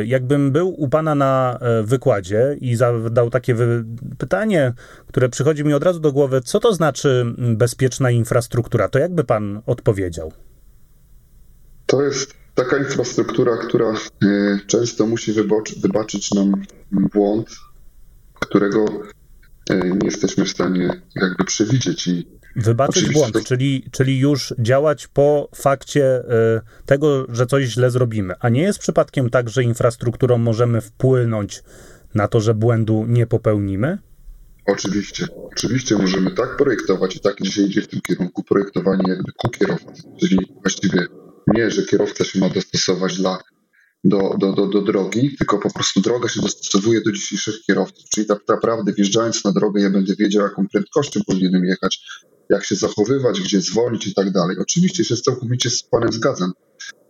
Jakbym 0.05 0.51
był 0.51 0.69
u 0.69 0.89
pana 0.89 1.15
na 1.15 1.59
wykładzie 1.83 2.57
i 2.61 2.75
zadał 2.75 3.29
takie 3.29 3.55
pytanie, 4.17 4.73
które 5.07 5.29
przychodzi 5.29 5.63
mi 5.63 5.73
od 5.73 5.83
razu 5.83 5.99
do 5.99 6.11
głowy, 6.11 6.41
co 6.41 6.59
to 6.59 6.73
znaczy 6.73 7.25
bezpieczna 7.37 8.11
infrastruktura, 8.11 8.89
to 8.89 8.99
jakby 8.99 9.23
pan 9.23 9.61
odpowiedział? 9.65 10.31
To 11.85 12.01
jest 12.01 12.33
taka 12.55 12.77
infrastruktura, 12.77 13.57
która 13.57 13.93
często 14.67 15.07
musi 15.07 15.33
wybaczyć 15.81 16.31
nam 16.31 16.53
błąd, 16.91 17.49
którego 18.39 18.85
e, 19.69 19.89
nie 19.89 20.05
jesteśmy 20.05 20.45
w 20.45 20.49
stanie 20.49 21.01
jakby 21.15 21.43
przewidzieć. 21.43 22.07
I 22.07 22.27
Wybaczyć 22.55 23.13
błąd, 23.13 23.33
to... 23.33 23.41
czyli, 23.41 23.85
czyli 23.91 24.19
już 24.19 24.53
działać 24.59 25.07
po 25.07 25.49
fakcie 25.55 26.05
e, 26.05 26.61
tego, 26.85 27.25
że 27.29 27.45
coś 27.45 27.65
źle 27.65 27.91
zrobimy. 27.91 28.33
A 28.39 28.49
nie 28.49 28.61
jest 28.61 28.79
przypadkiem 28.79 29.29
tak, 29.29 29.49
że 29.49 29.63
infrastrukturą 29.63 30.37
możemy 30.37 30.81
wpłynąć 30.81 31.63
na 32.13 32.27
to, 32.27 32.39
że 32.39 32.53
błędu 32.53 33.05
nie 33.07 33.27
popełnimy? 33.27 33.97
Oczywiście. 34.65 35.27
Oczywiście 35.51 35.97
możemy 35.97 36.31
tak 36.31 36.57
projektować 36.57 37.15
i 37.15 37.19
tak 37.19 37.35
dzisiaj 37.41 37.65
idzie 37.65 37.81
w 37.81 37.87
tym 37.87 38.01
kierunku 38.01 38.43
projektowanie 38.43 39.03
jakby 39.07 39.31
ku 39.37 39.49
kierowcy, 39.49 40.03
czyli 40.19 40.37
właściwie 40.61 41.07
nie, 41.47 41.71
że 41.71 41.83
kierowca 41.83 42.23
się 42.23 42.39
ma 42.39 42.49
dostosować 42.49 43.17
dla, 43.17 43.37
do, 44.05 44.35
do, 44.39 44.53
do, 44.53 44.67
do 44.67 44.81
drogi, 44.81 45.35
tylko 45.37 45.59
po 45.59 45.73
prostu 45.73 46.01
droga 46.01 46.29
się 46.29 46.41
dostosowuje 46.41 47.01
do 47.01 47.11
dzisiejszych 47.11 47.61
kierowców. 47.61 48.09
Czyli 48.09 48.27
tak 48.27 48.39
naprawdę 48.47 48.93
wjeżdżając 48.93 49.43
na 49.43 49.51
drogę, 49.51 49.81
ja 49.81 49.89
będę 49.89 50.15
wiedział, 50.15 50.43
jaką 50.43 50.67
prędkością 50.67 51.19
powinienem 51.27 51.65
jechać, 51.65 52.05
jak 52.49 52.65
się 52.65 52.75
zachowywać, 52.75 53.41
gdzie 53.41 53.61
zwolnić 53.61 54.07
i 54.07 54.13
tak 54.13 54.31
dalej. 54.31 54.57
Oczywiście 54.59 55.05
się 55.05 55.15
całkowicie 55.15 55.69
z 55.69 55.83
Panem 55.83 56.11
zgadzam. 56.11 56.51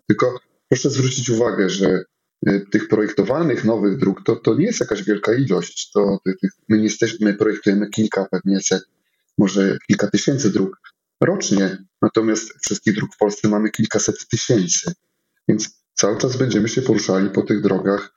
Tylko 0.07 0.39
proszę 0.69 0.89
zwrócić 0.89 1.29
uwagę, 1.29 1.69
że 1.69 2.03
e, 2.47 2.59
tych 2.59 2.87
projektowanych 2.87 3.65
nowych 3.65 3.97
dróg 3.97 4.23
to, 4.25 4.35
to 4.35 4.55
nie 4.55 4.65
jest 4.65 4.79
jakaś 4.79 5.03
wielka 5.03 5.33
ilość. 5.33 5.91
To, 5.91 6.19
my, 6.69 6.83
jesteśmy, 6.83 7.27
my 7.27 7.33
projektujemy 7.33 7.89
kilka, 7.89 8.27
pewnie 8.31 8.61
set, 8.61 8.83
może 9.37 9.77
kilka 9.87 10.07
tysięcy 10.07 10.51
dróg 10.51 10.77
rocznie. 11.21 11.77
Natomiast 12.01 12.53
wszystkich 12.61 12.95
dróg 12.95 13.15
w 13.15 13.17
Polsce 13.17 13.49
mamy 13.49 13.69
kilkaset 13.71 14.27
tysięcy. 14.27 14.93
Więc 15.47 15.84
cały 15.95 16.17
czas 16.17 16.37
będziemy 16.37 16.69
się 16.69 16.81
poruszali 16.81 17.29
po 17.29 17.41
tych 17.41 17.61
drogach 17.61 18.13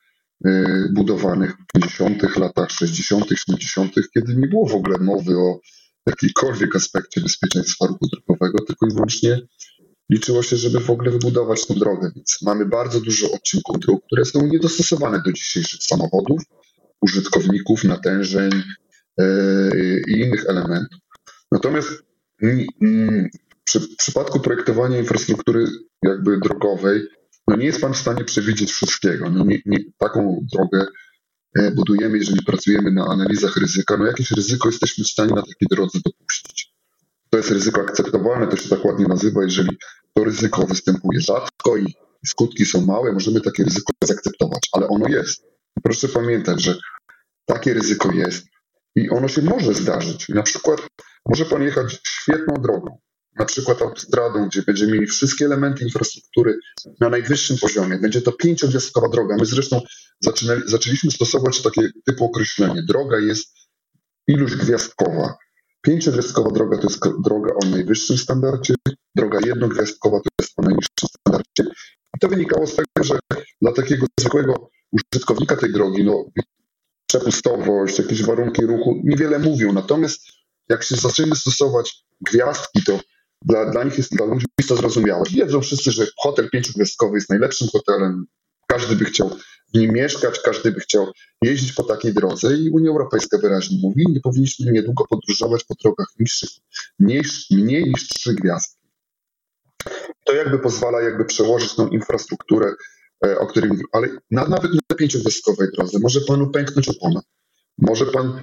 y, 0.47 0.88
budowanych 0.92 1.52
w 1.52 1.73
50. 1.73 2.37
latach, 2.37 2.70
60., 2.70 3.25
70., 3.28 3.94
kiedy 4.14 4.35
nie 4.35 4.47
było 4.47 4.68
w 4.68 4.75
ogóle 4.75 4.99
mowy 4.99 5.37
o 5.38 5.61
jakimkolwiek 6.06 6.76
aspekcie 6.76 7.20
bezpieczeństwa 7.20 7.87
ruchu 7.87 8.06
drogowego, 8.12 8.64
tylko 8.64 8.87
i 8.87 8.94
wyłącznie 8.94 9.40
liczyło 10.11 10.42
się, 10.42 10.56
żeby 10.56 10.80
w 10.80 10.90
ogóle 10.90 11.11
wybudować 11.11 11.66
tę 11.66 11.75
drogę. 11.75 12.11
Więc 12.16 12.38
mamy 12.42 12.66
bardzo 12.66 13.00
dużo 13.00 13.30
odcinków 13.30 13.78
dróg, 13.78 14.04
które 14.06 14.25
są 14.25 14.47
niedostosowane 14.47 15.23
do 15.25 15.32
dzisiejszych 15.32 15.82
samochodów, 15.82 16.42
użytkowników, 17.00 17.85
natężeń 17.85 18.50
yy, 19.18 20.02
i 20.08 20.20
innych 20.20 20.47
elementów. 20.47 20.99
Natomiast 21.52 21.88
w 23.75 23.97
przypadku 23.99 24.40
projektowania 24.40 24.99
infrastruktury 24.99 25.66
jakby 26.02 26.38
drogowej, 26.38 27.08
no 27.49 27.57
nie 27.57 27.67
jest 27.67 27.81
Pan 27.81 27.95
w 27.95 27.99
stanie 27.99 28.25
przewidzieć 28.25 28.73
wszystkiego. 28.73 29.31
No 29.31 29.45
nie, 29.45 29.59
nie, 29.67 29.78
taką 29.99 30.47
drogę 30.52 30.87
e, 31.59 31.71
budujemy, 31.71 32.19
jeżeli 32.19 32.45
pracujemy 32.45 32.93
na 32.93 33.07
analizach 33.07 33.57
ryzyka, 33.57 33.97
no 33.97 34.07
jakieś 34.07 34.31
ryzyko 34.31 34.69
jesteśmy 34.69 35.05
w 35.05 35.09
stanie 35.09 35.35
na 35.35 35.43
takiej 35.43 35.69
drodze 35.71 35.99
dopuścić. 36.05 36.73
To 37.31 37.38
jest 37.38 37.50
ryzyko 37.50 37.81
akceptowalne, 37.81 38.47
to 38.47 38.57
się 38.57 38.69
tak 38.69 38.85
ładnie 38.85 39.07
nazywa, 39.07 39.43
jeżeli 39.43 39.76
to 40.14 40.25
ryzyko 40.25 40.67
występuje 40.67 41.21
rzadko 41.21 41.76
i 41.76 41.95
skutki 42.26 42.67
są 42.67 42.87
małe, 42.87 43.12
możemy 43.12 43.40
takie 43.40 43.64
ryzyko 43.64 43.93
zaakceptować, 44.05 44.69
ale 44.73 44.88
ono 44.88 45.09
jest. 45.09 45.43
Proszę 45.83 46.09
pamiętać, 46.09 46.62
że 46.62 46.76
takie 47.47 47.75
ryzyko 47.75 48.12
jest 48.12 48.47
i 48.97 49.11
ono 49.11 49.28
się 49.28 49.43
może 49.43 49.75
zdarzyć. 49.75 50.28
Na 50.28 50.43
przykład 50.43 50.81
może 51.26 51.45
Pan 51.45 51.62
jechać 51.62 52.00
świetną 52.07 52.55
drogą, 52.55 52.99
na 53.38 53.45
przykład 53.45 53.83
autostradą, 53.83 54.49
gdzie 54.49 54.62
będziemy 54.62 54.92
mieli 54.92 55.07
wszystkie 55.07 55.45
elementy 55.45 55.85
infrastruktury 55.85 56.59
na 57.00 57.09
najwyższym 57.09 57.59
poziomie. 57.59 57.99
Będzie 57.99 58.23
to 58.23 58.33
pięciogwiazdkowa 58.33 59.09
droga. 59.09 59.37
My 59.38 59.47
zresztą 59.47 59.80
zaczęliśmy 60.66 61.11
stosować 61.11 61.62
takie 61.62 61.83
typu 62.07 62.25
określenie. 62.25 62.83
Droga 62.83 63.18
jest 63.18 63.54
iluś 64.26 64.57
gwiazdkowa. 64.57 65.35
Pięciogwiazdkowa 65.83 66.50
droga 66.50 66.78
to 66.78 66.88
jest 66.88 67.00
droga 67.25 67.54
o 67.62 67.66
najwyższym 67.66 68.18
standardzie, 68.18 68.75
droga 69.14 69.38
jednogwiazdkowa 69.47 70.21
to 70.21 70.28
jest 70.40 70.52
o 70.57 70.62
najniższym 70.62 71.09
standardzie. 71.09 71.64
I 72.16 72.18
to 72.21 72.28
wynikało 72.28 72.66
z 72.66 72.76
tego, 72.76 73.04
że 73.04 73.18
dla 73.62 73.73
takiego 73.73 74.07
zwykłego 74.21 74.71
użytkownika 74.92 75.57
tej 75.57 75.73
drogi, 75.73 76.04
no, 76.04 76.25
przepustowość, 77.09 77.99
jakieś 77.99 78.23
warunki 78.23 78.66
ruchu 78.66 79.00
niewiele 79.04 79.38
mówią. 79.38 79.73
Natomiast 79.73 80.21
jak 80.68 80.83
się 80.83 80.97
zaczniemy 80.97 81.37
stosować 81.37 82.04
gwiazdki, 82.21 82.83
to 82.85 83.00
dla, 83.42 83.71
dla 83.71 83.85
nich 83.85 83.99
jest, 83.99 84.11
to 84.68 84.76
zrozumiałe. 84.76 85.23
Wiedzą 85.30 85.61
wszyscy, 85.61 85.90
że 85.90 86.07
hotel 86.16 86.50
pięciogwiazdkowy 86.50 87.16
jest 87.16 87.30
najlepszym 87.30 87.68
hotelem. 87.68 88.26
Każdy 88.66 88.97
by 88.97 89.04
chciał 89.04 89.30
w 89.75 89.78
nim 89.78 89.92
mieszkać, 89.92 90.40
każdy 90.40 90.73
by 90.73 90.80
chciał 90.80 91.07
jeździć 91.42 91.73
po 91.73 91.83
takiej 91.83 92.14
drodze 92.14 92.57
i 92.57 92.71
Unia 92.71 92.90
Europejska 92.90 93.38
wyraźnie 93.38 93.78
mówi, 93.83 94.04
nie 94.09 94.21
powinniśmy 94.21 94.73
niedługo 94.73 95.04
podróżować 95.11 95.64
po 95.64 95.75
drogach 95.75 96.07
niższych, 96.21 96.50
mniej, 96.99 97.23
mniej 97.50 97.85
niż 97.85 98.09
trzy 98.09 98.35
gwiazdki. 98.35 98.88
To 100.25 100.35
jakby 100.35 100.59
pozwala 100.59 101.00
jakby 101.00 101.25
przełożyć 101.25 101.75
tą 101.75 101.88
infrastrukturę, 101.88 102.75
e, 103.26 103.38
o 103.38 103.47
której 103.47 103.71
mówię, 103.71 103.83
ale 103.92 104.09
na, 104.30 104.49
nawet 104.49 104.73
na 104.90 104.97
pięciogwiazdkowej 104.97 105.68
drodze 105.76 105.99
może 105.99 106.21
panu 106.21 106.50
pęknąć 106.50 106.88
opona, 106.88 107.21
może 107.78 108.07
pan 108.07 108.42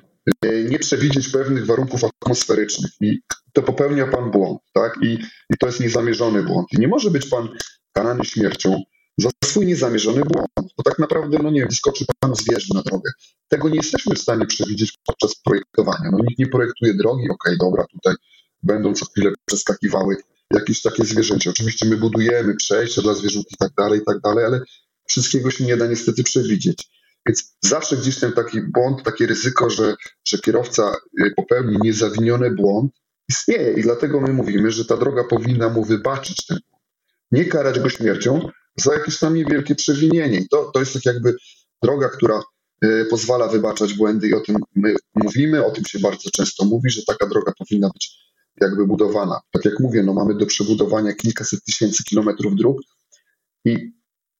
nie 0.69 0.79
przewidzieć 0.79 1.29
pewnych 1.29 1.65
warunków 1.65 2.01
atmosferycznych 2.03 2.91
i 3.01 3.19
to 3.53 3.61
popełnia 3.61 4.07
pan 4.07 4.31
błąd, 4.31 4.59
tak? 4.73 4.97
I, 5.01 5.13
i 5.53 5.57
to 5.59 5.67
jest 5.67 5.79
niezamierzony 5.79 6.43
błąd. 6.43 6.67
I 6.71 6.79
nie 6.79 6.87
może 6.87 7.11
być 7.11 7.25
pan 7.25 7.49
karany 7.93 8.25
śmiercią 8.25 8.81
za 9.17 9.29
swój 9.45 9.65
niezamierzony 9.65 10.21
błąd, 10.21 10.73
bo 10.77 10.83
tak 10.83 10.99
naprawdę, 10.99 11.37
no 11.43 11.51
nie 11.51 11.59
wiem, 11.59 11.69
wyskoczy 11.69 12.05
pan 12.19 12.35
zwierzę 12.35 12.67
na 12.73 12.81
drogę. 12.81 13.11
Tego 13.47 13.69
nie 13.69 13.75
jesteśmy 13.75 14.15
w 14.15 14.19
stanie 14.19 14.45
przewidzieć 14.45 14.93
podczas 15.05 15.35
projektowania. 15.35 16.11
No 16.11 16.17
nikt 16.17 16.39
nie 16.39 16.47
projektuje 16.47 16.93
drogi, 16.93 17.23
okej, 17.23 17.35
okay, 17.35 17.57
dobra, 17.57 17.85
tutaj 17.91 18.15
będą 18.63 18.93
co 18.93 19.05
chwilę 19.05 19.31
przeskakiwały 19.45 20.15
jakieś 20.53 20.81
takie 20.81 21.05
zwierzęcia. 21.05 21.49
Oczywiście 21.49 21.85
my 21.85 21.97
budujemy 21.97 22.55
przejścia 22.55 23.01
dla 23.01 23.13
zwierząt 23.13 23.45
i 23.51 23.57
tak 23.57 23.71
dalej, 23.77 23.99
i 23.99 24.03
tak 24.03 24.19
dalej, 24.21 24.45
ale 24.45 24.61
wszystkiego 25.07 25.51
się 25.51 25.63
nie 25.63 25.77
da 25.77 25.87
niestety 25.87 26.23
przewidzieć. 26.23 26.89
Więc 27.27 27.57
zawsze 27.61 27.97
gdzieś 27.97 28.19
ten 28.19 28.33
taki 28.33 28.61
błąd, 28.61 29.03
takie 29.03 29.25
ryzyko, 29.25 29.69
że, 29.69 29.95
że 30.27 30.37
kierowca 30.37 30.95
y, 31.21 31.31
popełni 31.35 31.77
niezawiniony 31.81 32.51
błąd, 32.51 32.91
istnieje 33.29 33.73
i 33.73 33.81
dlatego 33.81 34.21
my 34.21 34.33
mówimy, 34.33 34.71
że 34.71 34.85
ta 34.85 34.97
droga 34.97 35.23
powinna 35.23 35.69
mu 35.69 35.83
wybaczyć 35.83 36.45
ten 36.45 36.57
błąd. 36.69 36.83
Nie 37.31 37.45
karać 37.45 37.79
go 37.79 37.89
śmiercią 37.89 38.49
za 38.75 38.93
jakieś 38.93 39.19
tam 39.19 39.35
niewielkie 39.35 39.75
przewinienie. 39.75 40.39
I 40.39 40.47
to, 40.47 40.71
to 40.73 40.79
jest 40.79 40.93
tak 40.93 41.05
jakby 41.05 41.35
droga, 41.83 42.09
która 42.09 42.41
y, 42.85 43.05
pozwala 43.09 43.47
wybaczać 43.47 43.93
błędy 43.93 44.27
i 44.27 44.33
o 44.33 44.39
tym 44.39 44.57
my 44.75 44.95
mówimy, 45.15 45.65
o 45.65 45.71
tym 45.71 45.85
się 45.85 45.99
bardzo 45.99 46.29
często 46.33 46.65
mówi, 46.65 46.89
że 46.89 47.01
taka 47.07 47.27
droga 47.27 47.53
powinna 47.59 47.89
być 47.93 48.25
jakby 48.61 48.87
budowana. 48.87 49.39
Tak 49.51 49.65
jak 49.65 49.79
mówię, 49.79 50.03
no 50.03 50.13
mamy 50.13 50.35
do 50.35 50.45
przebudowania 50.45 51.13
kilkaset 51.13 51.63
tysięcy 51.63 52.03
kilometrów 52.03 52.55
dróg 52.55 52.77
i 53.65 53.91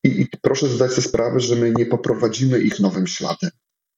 i, 0.05 0.21
I 0.21 0.27
proszę 0.41 0.67
zdać 0.67 0.91
sobie 0.91 1.07
sprawę, 1.07 1.39
że 1.39 1.55
my 1.55 1.73
nie 1.77 1.85
poprowadzimy 1.85 2.59
ich 2.59 2.79
nowym 2.79 3.07
śladem. 3.07 3.49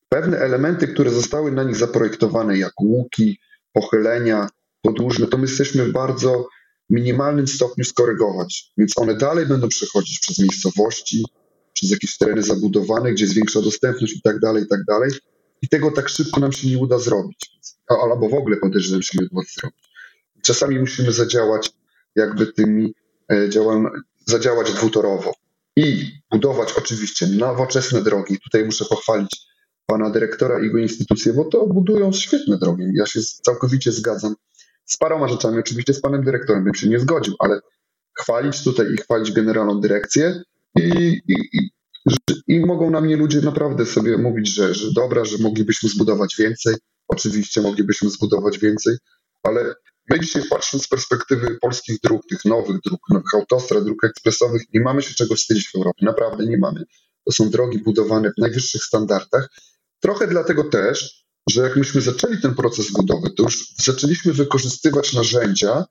Pewne 0.10 0.38
elementy, 0.38 0.88
które 0.88 1.12
zostały 1.12 1.52
na 1.52 1.64
nich 1.64 1.76
zaprojektowane, 1.76 2.58
jak 2.58 2.82
łuki, 2.82 3.40
pochylenia 3.74 4.50
podłużne, 4.82 5.28
to 5.28 5.38
my 5.38 5.44
jesteśmy 5.44 5.86
w 5.86 5.92
bardzo 5.92 6.48
minimalnym 6.90 7.48
stopniu 7.48 7.86
skorygować. 7.86 8.72
Więc 8.78 8.98
one 8.98 9.16
dalej 9.16 9.46
będą 9.46 9.68
przechodzić 9.68 10.20
przez 10.20 10.40
miejscowości, 10.40 11.26
przez 11.74 11.92
jakieś 11.92 12.18
tereny 12.18 12.44
zabudowane, 12.44 13.12
gdzie 13.12 13.24
jest 13.24 13.36
większa 13.36 13.62
dostępność 13.62 14.14
i 14.16 14.22
tak 14.22 14.40
dalej, 14.40 14.64
i 14.64 14.68
tak 14.68 14.86
dalej. 14.86 15.12
I 15.62 15.70
tego 15.70 15.92
tak 15.92 16.10
szybko 16.10 16.40
nam 16.40 16.52
się 16.52 16.68
nie 16.68 16.78
uda 16.78 17.00
zrobić. 17.00 17.52
Albo 17.88 18.30
w 18.30 18.34
ogóle 18.34 18.58
podejrzewam 18.58 19.02
się 19.02 19.18
nie 19.22 19.28
uda 19.32 19.42
zrobić. 19.60 19.80
Czasami 20.44 20.80
musimy 20.80 21.12
zadziałać 21.12 21.72
jakby 22.16 22.54
tymi 22.54 22.94
e, 23.32 23.50
działam, 23.50 23.90
zadziałać 24.26 24.74
dwutorowo 24.74 25.34
i 25.78 26.12
budować 26.32 26.74
oczywiście 26.78 27.28
nowoczesne 27.28 28.02
drogi. 28.02 28.40
Tutaj 28.44 28.66
muszę 28.66 28.86
pochwalić 28.86 29.48
pana 29.86 30.10
dyrektora 30.10 30.60
i 30.60 30.64
jego 30.64 30.78
instytucje, 30.78 31.34
bo 31.34 31.46
to 31.46 31.68
budują 31.68 32.12
świetne 32.12 32.58
drogi. 32.58 32.84
Ja 32.94 33.06
się 33.06 33.20
całkowicie 33.46 33.92
zgadzam 33.92 34.36
z 34.86 34.98
paroma 34.98 35.28
rzeczami. 35.28 35.60
Oczywiście 35.60 35.94
z 35.94 36.02
panem 36.02 36.24
dyrektorem 36.24 36.64
bym 36.64 36.76
się 36.76 36.90
nie 36.90 37.00
zgodził, 37.00 37.36
ale 37.40 37.60
chwalić 38.20 38.64
tutaj 38.64 38.94
i 38.94 38.98
chwalić 38.98 39.32
generalną 39.32 39.82
dyrekcję 39.82 40.42
i, 40.76 40.82
i, 41.28 41.36
i, 41.54 41.70
i 42.48 42.60
mogą 42.60 42.90
na 42.90 43.02
mnie 43.02 43.18
ludzie 43.18 43.42
naprawdę 43.42 43.86
sobie 43.86 44.18
mówić, 44.18 44.48
że, 44.56 44.74
że 44.74 44.94
dobra, 44.94 45.26
że 45.26 45.38
moglibyśmy 45.38 45.90
zbudować 45.90 46.36
więcej. 46.40 46.76
Oczywiście 47.08 47.62
moglibyśmy 47.62 48.10
zbudować 48.10 48.60
więcej, 48.60 48.98
ale 49.44 49.74
My 50.10 50.20
dzisiaj 50.20 50.44
patrząc 50.50 50.84
z 50.84 50.88
perspektywy 50.88 51.58
polskich 51.62 52.00
dróg, 52.04 52.22
tych 52.30 52.46
nowych 52.46 52.82
dróg, 52.86 53.00
nowych 53.10 53.34
autostrad, 53.34 53.84
dróg 53.84 54.04
ekspresowych, 54.04 54.62
nie 54.74 54.82
mamy 54.82 55.02
się 55.02 55.16
czego 55.16 55.36
wstydzić 55.36 55.70
w 55.70 55.76
Europie. 55.76 56.06
Naprawdę 56.06 56.46
nie 56.46 56.58
mamy. 56.58 56.84
To 57.26 57.32
są 57.32 57.50
drogi 57.50 57.80
budowane 57.80 58.32
w 58.32 58.42
najwyższych 58.42 58.84
standardach. 58.84 59.50
Trochę 60.00 60.28
dlatego 60.28 60.64
też, 60.64 61.26
że 61.50 61.62
jak 61.62 61.76
myśmy 61.76 62.02
zaczęli 62.02 62.42
ten 62.42 62.56
proces 62.56 62.92
budowy, 62.92 63.30
to 63.30 63.44
już 63.44 63.74
zaczęliśmy 63.86 64.34
wykorzystywać 64.34 65.14
narzędzia, 65.14 65.86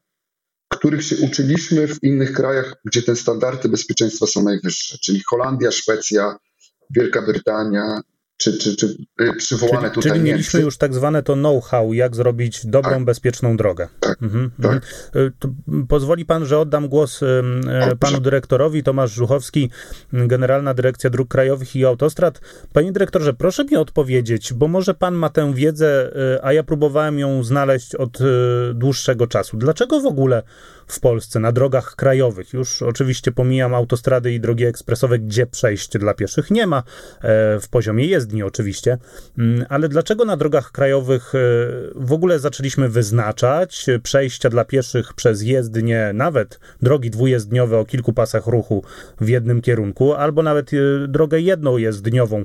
których 0.69 1.05
się 1.05 1.17
uczyliśmy 1.17 1.89
w 1.89 2.03
innych 2.03 2.33
krajach, 2.33 2.75
gdzie 2.85 3.03
te 3.03 3.17
standardy 3.17 3.69
bezpieczeństwa 3.69 4.27
są 4.27 4.43
najwyższe, 4.43 4.99
czyli 4.99 5.23
Holandia, 5.27 5.71
Szwecja, 5.71 6.37
Wielka 6.91 7.23
Brytania, 7.23 8.01
czy, 8.37 8.59
czy, 8.59 8.77
czy 8.77 8.97
y, 9.21 9.33
przywołane 9.37 9.81
czyli, 9.81 9.95
tutaj 9.95 10.13
Czyli 10.13 10.25
mieliśmy 10.25 10.61
już 10.61 10.79
tak 10.79 10.95
zwane 10.95 11.23
to 11.23 11.35
know-how, 11.35 11.93
jak 11.93 12.17
zrobić 12.17 12.67
dobrą, 12.67 12.91
tak. 12.91 13.05
bezpieczną 13.05 13.57
drogę. 13.57 13.89
Tak, 14.01 14.23
mhm, 14.23 14.51
tak. 14.63 14.73
Mhm. 14.73 15.33
Y, 15.83 15.87
pozwoli 15.89 16.25
pan, 16.25 16.47
że 16.47 16.59
oddam 16.59 16.89
głos 16.89 17.23
y, 17.23 17.27
panu 18.01 18.21
dyrektorowi, 18.21 18.83
Tomasz 18.83 19.13
Żuchowski, 19.13 19.71
Generalna 20.13 20.75
Dyrekcja 20.75 21.11
Dróg 21.11 21.29
Krajowych 21.29 21.77
i 21.77 21.85
Autostrad. 21.85 22.41
Panie 22.73 22.93
dyrektorze, 22.93 23.35
proszę 23.35 23.65
mi 23.65 23.77
odpowiedzieć, 23.77 24.53
bo 24.53 24.69
może 24.69 24.95
pan 24.95 25.15
ma 25.15 25.29
tę 25.31 25.55
wiedzę, 25.55 26.13
a 26.43 26.53
ja 26.53 26.63
próbowałem 26.63 27.19
ją 27.19 27.43
znaleźć 27.43 27.95
od 27.95 28.19
dłuższego 28.75 29.27
czasu. 29.27 29.57
Dlaczego 29.57 30.01
w 30.01 30.07
ogóle 30.07 30.43
w 30.87 31.01
Polsce 31.01 31.41
na 31.41 31.53
drogach 31.53 31.97
krajowych, 31.97 32.53
już 32.53 32.83
oczywiście 32.83 33.33
pomijam 33.33 33.75
autostrady 33.75 34.33
i 34.33 34.41
drogi 34.41 34.65
ekspresowe, 34.65 35.19
gdzie 35.19 35.47
przejść 35.47 35.99
dla 35.99 36.15
pieszych 36.15 36.51
nie 36.51 36.67
ma, 36.67 36.79
e, 36.79 36.83
w 37.61 37.69
poziomie 37.71 38.07
jezdni, 38.07 38.43
oczywiście. 38.43 38.99
Mm, 39.39 39.67
ale 39.69 39.89
dlaczego 39.89 40.25
na 40.25 40.37
drogach 40.37 40.73
krajowych 40.73 41.35
e, 41.35 41.39
w 41.95 42.13
ogóle 42.13 42.39
zaczęliśmy 42.39 42.89
wyznaczać 42.89 43.87
przejścia 44.03 44.51
dla 44.51 44.65
pieszych 44.65 45.15
przez 45.15 45.43
jezdnie, 45.43 46.11
nawet 46.15 46.61
drogi 46.83 47.11
dwujezdniowe 47.11 47.79
o 47.79 47.85
kilku 47.85 48.13
pasach 48.13 48.47
ruchu 48.47 48.85
w 49.21 49.29
jednym 49.29 49.61
kierunku, 49.61 50.15
albo 50.15 50.43
nawet 50.43 50.71
e, 50.73 51.09
drogę 51.09 51.41
jednojezdniową 51.41 52.45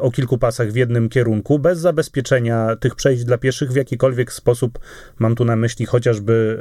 o 0.00 0.10
kilku 0.10 0.38
pasach 0.38 0.72
w 0.72 0.76
jednym 0.76 1.08
kierunku, 1.08 1.58
bez 1.58 1.78
zabezpieczenia 1.78 2.76
tych 2.76 2.94
przejść 2.94 3.24
dla 3.24 3.38
pieszych 3.38 3.72
w 3.72 3.76
jakikolwiek 3.76 4.32
sposób, 4.32 4.78
mam 5.18 5.34
tu 5.34 5.44
na 5.44 5.56
myśli 5.56 5.86
chociażby 5.86 6.58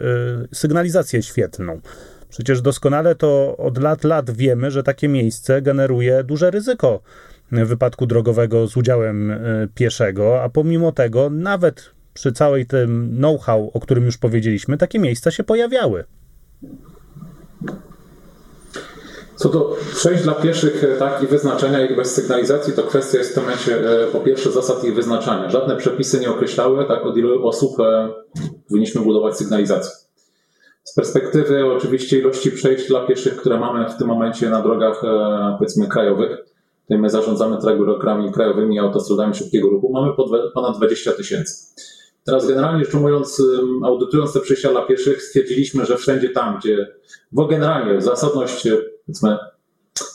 sygnalizację 0.67 1.23
świetną. 1.23 1.81
Przecież 2.29 2.61
doskonale 2.61 3.15
to 3.15 3.57
od 3.57 3.77
lat, 3.77 4.03
lat 4.03 4.31
wiemy, 4.31 4.71
że 4.71 4.83
takie 4.83 5.07
miejsce 5.07 5.61
generuje 5.61 6.23
duże 6.23 6.51
ryzyko 6.51 7.01
wypadku 7.51 8.05
drogowego 8.05 8.67
z 8.67 8.77
udziałem 8.77 9.31
e, 9.31 9.37
pieszego, 9.75 10.43
a 10.43 10.49
pomimo 10.49 10.91
tego, 10.91 11.29
nawet 11.29 11.91
przy 12.13 12.31
całej 12.31 12.65
tym 12.65 13.15
know-how, 13.17 13.71
o 13.73 13.79
którym 13.79 14.05
już 14.05 14.17
powiedzieliśmy, 14.17 14.77
takie 14.77 14.99
miejsca 14.99 15.31
się 15.31 15.43
pojawiały. 15.43 16.03
Co 19.35 19.49
do 19.49 19.75
przejść 19.95 20.23
dla 20.23 20.33
pieszych 20.33 20.83
e, 20.83 20.87
tak, 20.87 21.23
i 21.23 21.27
wyznaczenia 21.27 21.85
ich 21.85 21.95
bez 21.95 22.15
sygnalizacji, 22.15 22.73
to 22.73 22.83
kwestia 22.83 23.17
jest 23.17 23.31
w 23.31 23.33
tym 23.33 23.43
momencie 23.43 24.03
e, 24.03 24.07
po 24.07 24.19
pierwsze 24.19 24.51
zasad 24.51 24.83
ich 24.83 24.95
wyznaczania. 24.95 25.49
Żadne 25.49 25.75
przepisy 25.75 26.19
nie 26.19 26.29
określały, 26.29 26.85
tak 26.85 27.05
od 27.05 27.17
ilu 27.17 27.47
osób 27.47 27.77
powinniśmy 28.67 29.01
budować 29.01 29.37
sygnalizację. 29.37 30.06
Z 30.87 30.95
perspektywy 30.95 31.65
oczywiście 31.65 32.19
ilości 32.19 32.51
przejść 32.51 32.87
dla 32.87 33.07
pieszych, 33.07 33.35
które 33.35 33.59
mamy 33.59 33.89
w 33.89 33.97
tym 33.97 34.07
momencie 34.07 34.49
na 34.49 34.61
drogach 34.61 35.01
powiedzmy 35.57 35.87
krajowych, 35.87 36.37
tutaj 36.81 36.97
my 36.99 37.09
zarządzamy 37.09 37.57
drogami 37.57 38.31
krajowymi 38.31 38.79
autostradami 38.79 39.33
szybkiego 39.33 39.69
ruchu, 39.69 39.91
mamy 39.93 40.13
ponad 40.53 40.77
20 40.77 41.11
tysięcy. 41.11 41.75
Teraz 42.25 42.47
generalnie 42.47 42.85
rzecz 42.85 42.93
ujmując, 42.93 43.41
audytując 43.83 44.33
te 44.33 44.39
przejścia 44.39 44.71
dla 44.71 44.81
pieszych, 44.81 45.23
stwierdziliśmy, 45.23 45.85
że 45.85 45.97
wszędzie 45.97 46.29
tam, 46.29 46.59
gdzie, 46.59 46.87
bo 47.31 47.45
generalnie 47.45 48.01
zasadność 48.01 48.67
powiedzmy, 49.05 49.37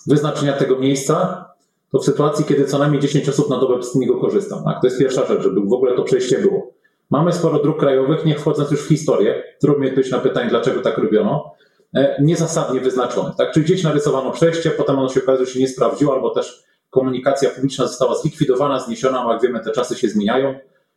wyznaczenia 0.06 0.52
tego 0.52 0.78
miejsca, 0.78 1.44
to 1.90 1.98
w 1.98 2.04
sytuacji, 2.04 2.44
kiedy 2.44 2.64
co 2.64 2.78
najmniej 2.78 3.00
10 3.00 3.28
osób 3.28 3.50
na 3.50 3.60
dobę 3.60 3.82
z 3.82 3.94
niego 3.94 4.20
korzysta. 4.20 4.62
Tak? 4.64 4.80
To 4.80 4.86
jest 4.86 4.98
pierwsza 4.98 5.26
rzecz, 5.26 5.42
żeby 5.42 5.60
w 5.60 5.72
ogóle 5.72 5.96
to 5.96 6.02
przejście 6.02 6.38
było. 6.38 6.72
Mamy 7.12 7.32
sporo 7.32 7.58
dróg 7.58 7.78
krajowych, 7.78 8.24
nie 8.24 8.34
wchodząc 8.34 8.70
już 8.70 8.84
w 8.84 8.88
historię, 8.88 9.42
trudno 9.60 9.84
odpowiedzieć 9.86 10.12
na 10.12 10.18
pytanie, 10.18 10.50
dlaczego 10.50 10.80
tak 10.80 10.98
robiono, 10.98 11.54
e, 11.94 12.16
niezasadnie 12.22 12.80
wyznaczonych. 12.80 13.36
Tak? 13.36 13.52
Czyli 13.52 13.64
gdzieś 13.64 13.82
narysowano 13.82 14.30
przejście, 14.30 14.70
potem 14.70 14.98
ono 14.98 15.08
się 15.08 15.22
okazuje, 15.22 15.46
że 15.46 15.52
się 15.52 15.60
nie 15.60 15.68
sprawdziło, 15.68 16.14
albo 16.14 16.30
też 16.30 16.64
komunikacja 16.90 17.50
publiczna 17.50 17.86
została 17.86 18.14
zlikwidowana, 18.14 18.80
zniesiona, 18.80 19.32
jak 19.32 19.42
wiemy, 19.42 19.60
te 19.60 19.70
czasy 19.70 19.94
się 19.94 20.08
zmieniają 20.08 20.54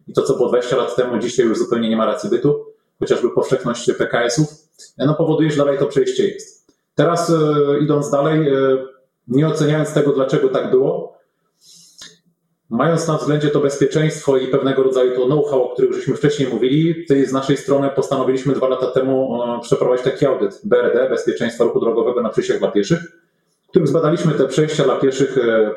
i 0.07 0.13
to, 0.13 0.21
co 0.21 0.35
było 0.35 0.49
20 0.49 0.75
lat 0.75 0.95
temu, 0.95 1.19
dzisiaj 1.19 1.45
już 1.45 1.57
zupełnie 1.57 1.89
nie 1.89 1.97
ma 1.97 2.05
racji 2.05 2.29
bytu, 2.29 2.65
chociażby 2.99 3.29
powszechność 3.29 3.91
PKS-ów, 3.97 4.47
no 4.97 5.15
powoduje, 5.15 5.51
że 5.51 5.57
dalej 5.57 5.79
to 5.79 5.85
przejście 5.85 6.27
jest. 6.27 6.67
Teraz 6.95 7.29
e, 7.29 7.33
idąc 7.81 8.11
dalej, 8.11 8.49
e, 8.49 8.53
nie 9.27 9.47
oceniając 9.47 9.93
tego, 9.93 10.11
dlaczego 10.11 10.49
tak 10.49 10.71
było, 10.71 11.04
mając 12.69 13.07
na 13.07 13.17
względzie 13.17 13.49
to 13.49 13.59
bezpieczeństwo 13.59 14.37
i 14.37 14.47
pewnego 14.47 14.83
rodzaju 14.83 15.15
to 15.15 15.25
know-how, 15.25 15.63
o 15.63 15.73
którym 15.73 15.93
żeśmy 15.93 16.15
wcześniej 16.15 16.49
mówili, 16.49 17.05
z 17.25 17.31
naszej 17.31 17.57
strony 17.57 17.89
postanowiliśmy 17.89 18.53
dwa 18.53 18.67
lata 18.67 18.87
temu 18.87 19.43
e, 19.43 19.59
przeprowadzić 19.61 20.05
taki 20.05 20.25
audyt 20.25 20.61
BRD, 20.63 21.09
Bezpieczeństwa 21.09 21.63
Ruchu 21.63 21.79
Drogowego 21.79 22.21
na 22.21 22.29
przejściach 22.29 22.59
dla 22.59 22.71
pieszych, 22.71 22.99
którym 23.69 23.87
zbadaliśmy 23.87 24.31
te 24.31 24.47
przejścia 24.47 24.83
dla 24.83 24.95
pieszych, 24.95 25.37
e, 25.37 25.71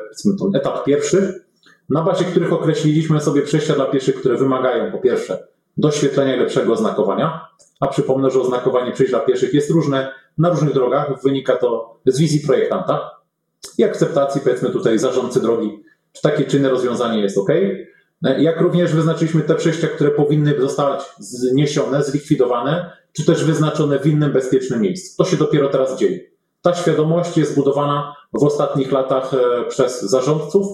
etap 0.55 0.83
pierwszy, 0.83 1.43
na 1.89 2.03
bazie 2.03 2.25
których 2.25 2.53
określiliśmy 2.53 3.21
sobie 3.21 3.41
przejścia 3.41 3.73
dla 3.73 3.85
pieszych, 3.85 4.15
które 4.15 4.37
wymagają 4.37 4.91
po 4.91 4.97
pierwsze 4.97 5.47
doświetlenia 5.77 6.35
i 6.35 6.39
lepszego 6.39 6.73
oznakowania, 6.73 7.47
a 7.79 7.87
przypomnę, 7.87 8.29
że 8.29 8.39
oznakowanie 8.39 8.91
przejść 8.91 9.11
dla 9.11 9.19
pieszych 9.19 9.53
jest 9.53 9.71
różne. 9.71 10.11
Na 10.37 10.49
różnych 10.49 10.73
drogach, 10.73 11.21
wynika 11.23 11.55
to 11.55 11.99
z 12.05 12.19
wizji 12.19 12.47
projektanta 12.47 13.11
i 13.77 13.83
akceptacji 13.83 14.41
powiedzmy 14.41 14.69
tutaj 14.69 14.99
zarządcy 14.99 15.41
drogi, 15.41 15.83
czy 16.13 16.21
takie 16.21 16.43
czynne 16.43 16.69
rozwiązanie 16.69 17.21
jest 17.21 17.37
ok. 17.37 17.49
Jak 18.21 18.61
również 18.61 18.93
wyznaczyliśmy 18.93 19.41
te 19.41 19.55
przejścia, 19.55 19.87
które 19.87 20.11
powinny 20.11 20.61
zostać 20.61 21.03
zniesione, 21.19 22.03
zlikwidowane, 22.03 22.91
czy 23.13 23.25
też 23.25 23.43
wyznaczone 23.43 23.99
w 23.99 24.07
innym 24.07 24.31
bezpiecznym 24.31 24.81
miejscu. 24.81 25.23
To 25.23 25.29
się 25.29 25.37
dopiero 25.37 25.69
teraz 25.69 25.99
dzieje. 25.99 26.19
Ta 26.61 26.73
świadomość 26.73 27.37
jest 27.37 27.55
budowana 27.55 28.15
w 28.33 28.43
ostatnich 28.43 28.91
latach 28.91 29.33
e, 29.33 29.65
przez 29.69 30.01
zarządców, 30.01 30.67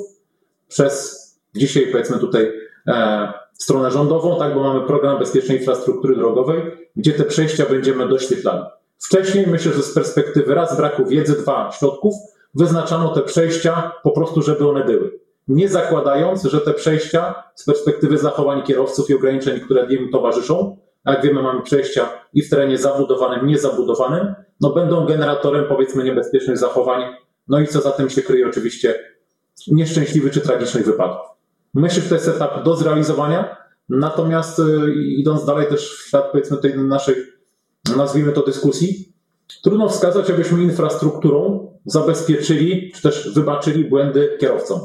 przez 0.67 1.25
dzisiaj 1.55 1.87
powiedzmy 1.91 2.19
tutaj 2.19 2.51
e, 2.87 3.33
stronę 3.53 3.91
rządową, 3.91 4.39
tak, 4.39 4.55
bo 4.55 4.63
mamy 4.63 4.87
program 4.87 5.19
bezpiecznej 5.19 5.57
infrastruktury 5.57 6.15
drogowej, 6.15 6.61
gdzie 6.95 7.13
te 7.13 7.23
przejścia 7.23 7.65
będziemy 7.69 8.07
doświetlali. 8.07 8.63
Wcześniej 8.99 9.47
myślę, 9.47 9.73
że 9.73 9.83
z 9.83 9.93
perspektywy 9.93 10.55
raz 10.55 10.77
braku 10.77 11.05
wiedzy, 11.05 11.41
dwa 11.41 11.71
środków, 11.71 12.13
wyznaczano 12.53 13.09
te 13.09 13.21
przejścia 13.21 13.91
po 14.03 14.11
prostu, 14.11 14.41
żeby 14.41 14.69
one 14.69 14.85
były. 14.85 15.24
Nie 15.47 15.69
zakładając, 15.69 16.43
że 16.43 16.61
te 16.61 16.73
przejścia 16.73 17.43
z 17.55 17.65
perspektywy 17.65 18.17
zachowań 18.17 18.63
kierowców 18.63 19.09
i 19.09 19.13
ograniczeń, 19.13 19.59
które 19.59 19.85
im 19.85 20.09
towarzyszą, 20.11 20.77
jak 21.05 21.23
wiemy, 21.23 21.41
mamy 21.41 21.61
przejścia 21.61 22.09
i 22.33 22.41
w 22.41 22.49
terenie 22.49 22.77
zabudowanym, 22.77 23.47
niezabudowanym, 23.47 24.35
no 24.61 24.69
będą 24.69 25.05
generatorem 25.05 25.65
powiedzmy 25.67 26.03
niebezpiecznych 26.03 26.57
zachowań, 26.57 27.03
no 27.47 27.59
i 27.59 27.67
co 27.67 27.81
za 27.81 27.91
tym 27.91 28.09
się 28.09 28.21
kryje 28.21 28.47
oczywiście 28.47 28.99
nieszczęśliwych 29.67 30.33
czy 30.33 30.41
tragicznych 30.41 30.85
wypadków. 30.85 31.27
Myślę, 31.73 32.01
że 32.01 32.09
to 32.09 32.15
jest 32.15 32.27
etap 32.27 32.63
do 32.63 32.75
zrealizowania, 32.75 33.57
natomiast 33.89 34.59
y, 34.59 34.93
idąc 34.95 35.45
dalej 35.45 35.67
też 35.67 35.97
w 35.97 36.07
świat 36.07 36.31
powiedzmy 36.31 36.57
tej 36.57 36.77
naszej, 36.77 37.15
nazwijmy 37.97 38.31
to 38.31 38.41
dyskusji, 38.41 39.13
trudno 39.63 39.89
wskazać, 39.89 40.29
abyśmy 40.29 40.63
infrastrukturą 40.63 41.67
zabezpieczyli, 41.85 42.91
czy 42.95 43.01
też 43.01 43.33
wybaczyli 43.33 43.85
błędy 43.85 44.37
kierowcom. 44.39 44.79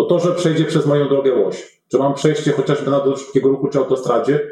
Bo 0.00 0.06
to, 0.06 0.18
że 0.18 0.34
przejdzie 0.34 0.64
przez 0.64 0.86
moją 0.86 1.08
drogę 1.08 1.34
łoś, 1.34 1.82
czy 1.88 1.98
mam 1.98 2.14
przejście 2.14 2.52
chociażby 2.52 2.90
na 2.90 3.00
do 3.00 3.16
szybkiego 3.16 3.48
ruchu 3.48 3.68
czy 3.68 3.78
autostradzie, 3.78 4.50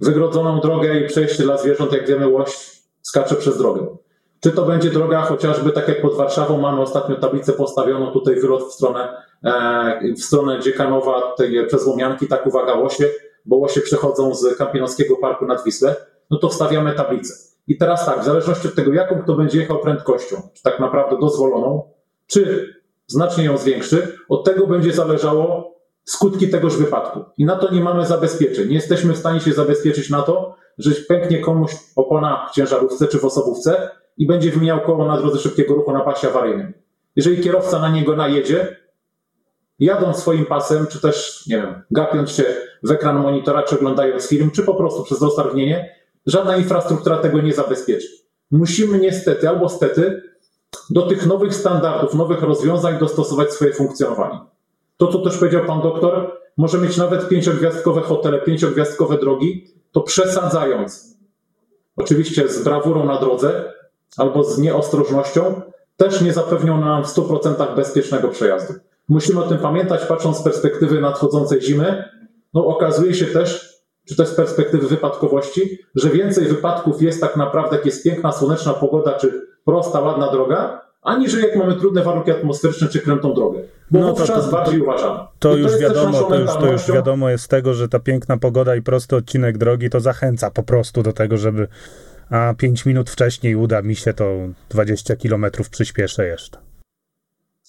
wygrodzoną 0.00 0.60
drogę 0.60 1.00
i 1.00 1.08
przejście 1.08 1.42
dla 1.42 1.58
zwierząt, 1.58 1.92
jak 1.92 2.06
wiemy, 2.06 2.28
łoś 2.28 2.82
skacze 3.02 3.34
przez 3.34 3.58
drogę. 3.58 3.86
Czy 4.40 4.50
to 4.50 4.62
będzie 4.62 4.90
droga 4.90 5.22
chociażby 5.22 5.70
tak 5.70 5.88
jak 5.88 6.02
pod 6.02 6.16
Warszawą 6.16 6.58
mamy 6.58 6.80
ostatnio 6.80 7.16
tablicę 7.16 7.52
postawioną, 7.52 8.10
tutaj 8.10 8.40
wylot 8.40 8.62
w 8.62 8.72
stronę, 8.72 9.16
e, 9.44 10.12
w 10.16 10.22
stronę 10.22 10.60
Dziekanowa, 10.60 11.20
tutaj 11.20 11.66
przez 11.66 11.86
Łomianki, 11.86 12.26
tak 12.26 12.46
uwaga 12.46 12.74
łosie, 12.74 13.08
bo 13.44 13.56
łosie 13.56 13.80
przechodzą 13.80 14.34
z 14.34 14.56
Kampinowskiego 14.56 15.16
Parku 15.16 15.46
nad 15.46 15.64
Wisłę, 15.64 15.96
no 16.30 16.38
to 16.38 16.48
wstawiamy 16.48 16.92
tablicę. 16.92 17.34
I 17.68 17.76
teraz 17.76 18.06
tak, 18.06 18.20
w 18.20 18.24
zależności 18.24 18.68
od 18.68 18.74
tego, 18.74 18.92
jaką 18.92 19.22
kto 19.22 19.34
będzie 19.34 19.60
jechał 19.60 19.78
prędkością, 19.78 20.36
czy 20.54 20.62
tak 20.62 20.80
naprawdę 20.80 21.18
dozwoloną, 21.20 21.82
czy 22.26 22.81
znacznie 23.06 23.44
ją 23.44 23.58
zwiększy, 23.58 24.18
od 24.28 24.44
tego 24.44 24.66
będzie 24.66 24.92
zależało 24.92 25.72
skutki 26.04 26.48
tegoż 26.48 26.76
wypadku. 26.76 27.24
I 27.38 27.44
na 27.44 27.56
to 27.56 27.74
nie 27.74 27.80
mamy 27.80 28.06
zabezpieczeń. 28.06 28.68
Nie 28.68 28.74
jesteśmy 28.74 29.12
w 29.12 29.18
stanie 29.18 29.40
się 29.40 29.52
zabezpieczyć 29.52 30.10
na 30.10 30.22
to, 30.22 30.56
że 30.78 30.90
pęknie 31.08 31.38
komuś 31.38 31.72
opona 31.96 32.48
w 32.50 32.54
ciężarówce 32.54 33.08
czy 33.08 33.18
w 33.18 33.24
osobówce 33.24 33.90
i 34.18 34.26
będzie 34.26 34.50
wymieniał 34.50 34.80
koło 34.80 35.06
na 35.06 35.16
drodze 35.16 35.38
szybkiego 35.38 35.74
ruchu 35.74 35.92
na 35.92 36.00
pasie 36.00 36.28
awaryjnym. 36.28 36.72
Jeżeli 37.16 37.42
kierowca 37.42 37.78
na 37.78 37.88
niego 37.88 38.16
najedzie, 38.16 38.76
jadąc 39.78 40.16
swoim 40.16 40.46
pasem, 40.46 40.86
czy 40.86 41.00
też, 41.00 41.46
nie 41.46 41.56
wiem, 41.56 41.82
gapiąc 41.90 42.30
się 42.30 42.44
w 42.82 42.90
ekran 42.90 43.16
monitora, 43.16 43.62
czy 43.62 43.74
oglądając 43.74 44.28
film, 44.28 44.50
czy 44.50 44.62
po 44.62 44.74
prostu 44.74 45.04
przez 45.04 45.22
roztargnienie, 45.22 45.96
żadna 46.26 46.56
infrastruktura 46.56 47.16
tego 47.18 47.40
nie 47.40 47.52
zabezpieczy. 47.52 48.08
Musimy 48.50 48.98
niestety 48.98 49.48
albo 49.48 49.68
stety 49.68 50.22
do 50.90 51.02
tych 51.02 51.26
nowych 51.26 51.54
standardów, 51.54 52.14
nowych 52.14 52.42
rozwiązań 52.42 52.98
dostosować 52.98 53.52
swoje 53.52 53.72
funkcjonowanie. 53.72 54.38
To, 54.96 55.06
co 55.06 55.18
też 55.18 55.36
powiedział 55.36 55.64
pan 55.64 55.82
doktor, 55.82 56.38
może 56.56 56.78
mieć 56.78 56.96
nawet 56.96 57.28
pięciogwiazdkowe 57.28 58.00
hotele, 58.00 58.38
pięciogwiazdkowe 58.38 59.18
drogi, 59.18 59.66
to 59.92 60.00
przesadzając, 60.00 61.18
oczywiście 61.96 62.48
z 62.48 62.64
brawurą 62.64 63.04
na 63.04 63.20
drodze 63.20 63.72
albo 64.16 64.44
z 64.44 64.58
nieostrożnością, 64.58 65.62
też 65.96 66.20
nie 66.20 66.32
zapewnią 66.32 66.80
nam 66.80 67.04
w 67.04 67.06
100% 67.06 67.76
bezpiecznego 67.76 68.28
przejazdu. 68.28 68.74
Musimy 69.08 69.44
o 69.44 69.48
tym 69.48 69.58
pamiętać, 69.58 70.06
patrząc 70.06 70.36
z 70.38 70.42
perspektywy 70.42 71.00
nadchodzącej 71.00 71.62
zimy. 71.62 72.04
No, 72.54 72.66
okazuje 72.66 73.14
się 73.14 73.26
też, 73.26 73.78
czy 74.08 74.16
też 74.16 74.28
z 74.28 74.34
perspektywy 74.34 74.88
wypadkowości, 74.88 75.78
że 75.94 76.10
więcej 76.10 76.44
wypadków 76.46 77.02
jest 77.02 77.20
tak 77.20 77.36
naprawdę, 77.36 77.76
jak 77.76 77.86
jest 77.86 78.04
piękna, 78.04 78.32
słoneczna 78.32 78.72
pogoda, 78.72 79.12
czy 79.12 79.51
prosta, 79.64 80.00
ładna 80.00 80.30
droga, 80.32 80.80
aniżeli 81.02 81.42
jak 81.42 81.56
mamy 81.56 81.76
trudne 81.76 82.02
warunki 82.02 82.30
atmosferyczne 82.30 82.88
czy 82.88 83.00
krętą 83.00 83.34
drogę. 83.34 83.60
Bo 83.90 83.98
no 84.00 84.12
to, 84.12 84.26
to, 84.26 84.50
bardziej 84.50 84.80
uważamy. 84.80 85.18
To, 85.18 85.28
to 85.38 85.56
już 85.56 85.78
wiadomo, 85.78 86.22
to 86.22 86.38
już, 86.38 86.50
to 86.50 86.72
już 86.72 86.92
wiadomo 86.92 87.30
jest 87.30 87.48
tego, 87.48 87.74
że 87.74 87.88
ta 87.88 87.98
piękna 87.98 88.36
pogoda 88.36 88.76
i 88.76 88.82
prosty 88.82 89.16
odcinek 89.16 89.58
drogi 89.58 89.90
to 89.90 90.00
zachęca 90.00 90.50
po 90.50 90.62
prostu 90.62 91.02
do 91.02 91.12
tego, 91.12 91.36
żeby 91.36 91.68
a 92.30 92.54
5 92.58 92.86
minut 92.86 93.10
wcześniej 93.10 93.56
uda 93.56 93.82
mi 93.82 93.96
się 93.96 94.12
to 94.12 94.24
20 94.70 95.16
kilometrów 95.16 95.70
przyspieszę 95.70 96.26
jeszcze. 96.26 96.58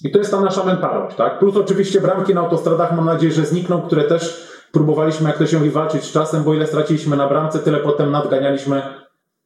I 0.04 0.12
to 0.12 0.20
jest 0.20 0.32
ta 0.32 0.42
nasza 0.42 0.64
mentalność, 0.64 1.16
tak? 1.16 1.40
Plus 1.40 1.58
oczywiście 1.58 2.02
bramki 2.02 2.36
na 2.36 2.42
autostradach, 2.42 2.96
mam 2.96 3.06
nadzieję, 3.06 3.34
że 3.34 3.46
znikną, 3.46 3.82
które 3.82 4.04
też 4.04 4.48
próbowaliśmy, 4.72 5.30
jak 5.30 5.38
to 5.38 5.48
się 5.48 5.58
mówi, 5.58 5.70
walczyć 5.70 6.04
z 6.04 6.12
czasem, 6.12 6.44
bo 6.44 6.54
ile 6.54 6.68
straciliśmy 6.68 7.18
na 7.18 7.30
bramce, 7.30 7.60
tyle 7.60 7.80
potem 7.80 8.12
nadganialiśmy 8.12 8.82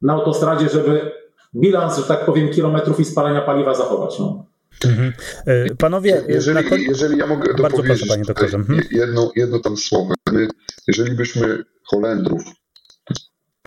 na 0.02 0.14
autostradzie, 0.14 0.70
żeby 0.70 1.12
bilans, 1.60 1.98
że 1.98 2.04
tak 2.04 2.26
powiem, 2.26 2.50
kilometrów 2.50 3.00
i 3.00 3.06
spalania 3.06 3.42
paliwa 3.42 3.76
zachować. 3.76 4.20
No. 4.20 4.46
Mhm. 4.86 5.14
E, 5.46 5.76
panowie, 5.76 6.24
jeżeli, 6.28 6.70
kon... 6.70 6.80
jeżeli 6.80 7.18
ja 7.18 7.28
mogę 7.28 7.54
Bardzo 7.54 7.84
proszę, 7.84 8.06
panie 8.06 8.24
doktorze. 8.24 8.58
Mhm. 8.58 8.82
Jedno, 8.92 9.32
jedno 9.36 9.60
tam 9.60 9.78
słowo. 9.78 10.14
My, 10.32 10.48
jeżeli 10.88 11.16
byśmy 11.16 11.64
Holendrów 11.84 12.44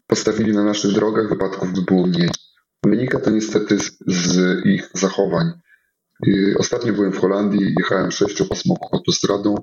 postawili 0.07 0.53
na 0.53 0.65
naszych 0.65 0.93
drogach, 0.93 1.29
wypadków 1.29 1.73
by 1.73 1.83
było 1.83 2.07
mniej. 2.07 2.31
Wynika 2.85 3.21
to 3.21 3.31
niestety 3.31 3.79
z, 3.79 3.93
z 4.07 4.67
ich 4.67 4.91
zachowań. 4.95 5.53
Ostatnio 6.59 6.93
byłem 6.93 7.13
w 7.13 7.19
Holandii, 7.19 7.75
jechałem 7.79 8.11
sześciopasmową 8.11 8.81
autostradą, 8.93 9.55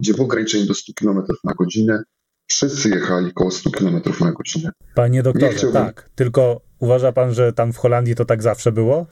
gdzie 0.00 0.14
było 0.14 0.26
ograniczenie 0.26 0.66
do 0.66 0.74
100 0.74 0.92
km 1.00 1.22
na 1.44 1.54
godzinę. 1.54 2.02
Wszyscy 2.46 2.88
jechali 2.88 3.30
około 3.30 3.50
100 3.50 3.70
km 3.70 4.02
na 4.20 4.32
godzinę. 4.32 4.70
Panie 4.94 5.22
doktorze, 5.22 5.52
chciałbym... 5.52 5.82
tak. 5.82 6.10
Tylko 6.14 6.60
uważa 6.78 7.12
pan, 7.12 7.34
że 7.34 7.52
tam 7.52 7.72
w 7.72 7.76
Holandii 7.76 8.14
to 8.14 8.24
tak 8.24 8.42
zawsze 8.42 8.72
było? 8.72 9.06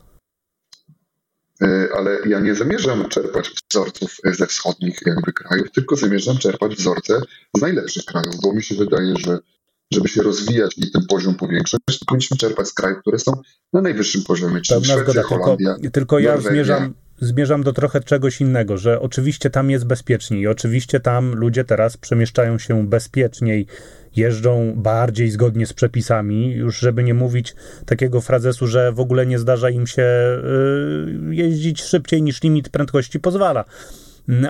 E, 1.62 1.88
ale 1.96 2.18
ja 2.26 2.40
nie 2.40 2.54
zamierzam 2.54 3.08
czerpać 3.08 3.50
wzorców 3.70 4.16
ze 4.24 4.46
wschodnich 4.46 4.98
jakby 5.06 5.32
krajów, 5.32 5.72
tylko 5.72 5.96
zamierzam 5.96 6.38
czerpać 6.38 6.74
wzorce 6.76 7.20
z 7.56 7.60
najlepszych 7.60 8.04
krajów, 8.04 8.34
bo 8.42 8.52
mi 8.52 8.62
się 8.62 8.74
wydaje, 8.74 9.14
że 9.16 9.38
żeby 9.92 10.08
się 10.08 10.22
rozwijać 10.22 10.78
i 10.78 10.90
ten 10.90 11.06
poziom 11.06 11.34
powiększać, 11.34 11.80
to 11.98 12.04
powinniśmy 12.06 12.36
czerpać 12.36 12.68
z 12.68 12.72
krajów, 12.72 12.98
które 13.00 13.18
są 13.18 13.32
na 13.72 13.80
najwyższym 13.80 14.22
poziomie, 14.24 14.60
czyli 14.60 14.80
Pełna 14.80 15.02
Szwecja, 15.02 15.22
zgoda, 15.22 15.44
Holandia, 15.44 15.74
Tylko, 15.74 15.90
tylko 15.90 16.18
ja 16.18 16.40
zmierzam, 16.40 16.94
zmierzam 17.20 17.62
do 17.62 17.72
trochę 17.72 18.00
czegoś 18.00 18.40
innego, 18.40 18.78
że 18.78 19.00
oczywiście 19.00 19.50
tam 19.50 19.70
jest 19.70 19.86
bezpieczniej, 19.86 20.46
oczywiście 20.46 21.00
tam 21.00 21.34
ludzie 21.34 21.64
teraz 21.64 21.96
przemieszczają 21.96 22.58
się 22.58 22.86
bezpieczniej, 22.86 23.66
jeżdżą 24.16 24.72
bardziej 24.76 25.30
zgodnie 25.30 25.66
z 25.66 25.72
przepisami, 25.72 26.50
już 26.50 26.78
żeby 26.78 27.04
nie 27.04 27.14
mówić 27.14 27.54
takiego 27.86 28.20
frazesu, 28.20 28.66
że 28.66 28.92
w 28.92 29.00
ogóle 29.00 29.26
nie 29.26 29.38
zdarza 29.38 29.70
im 29.70 29.86
się 29.86 30.02
y, 30.02 31.34
jeździć 31.34 31.82
szybciej 31.82 32.22
niż 32.22 32.42
limit 32.42 32.68
prędkości 32.68 33.20
pozwala 33.20 33.64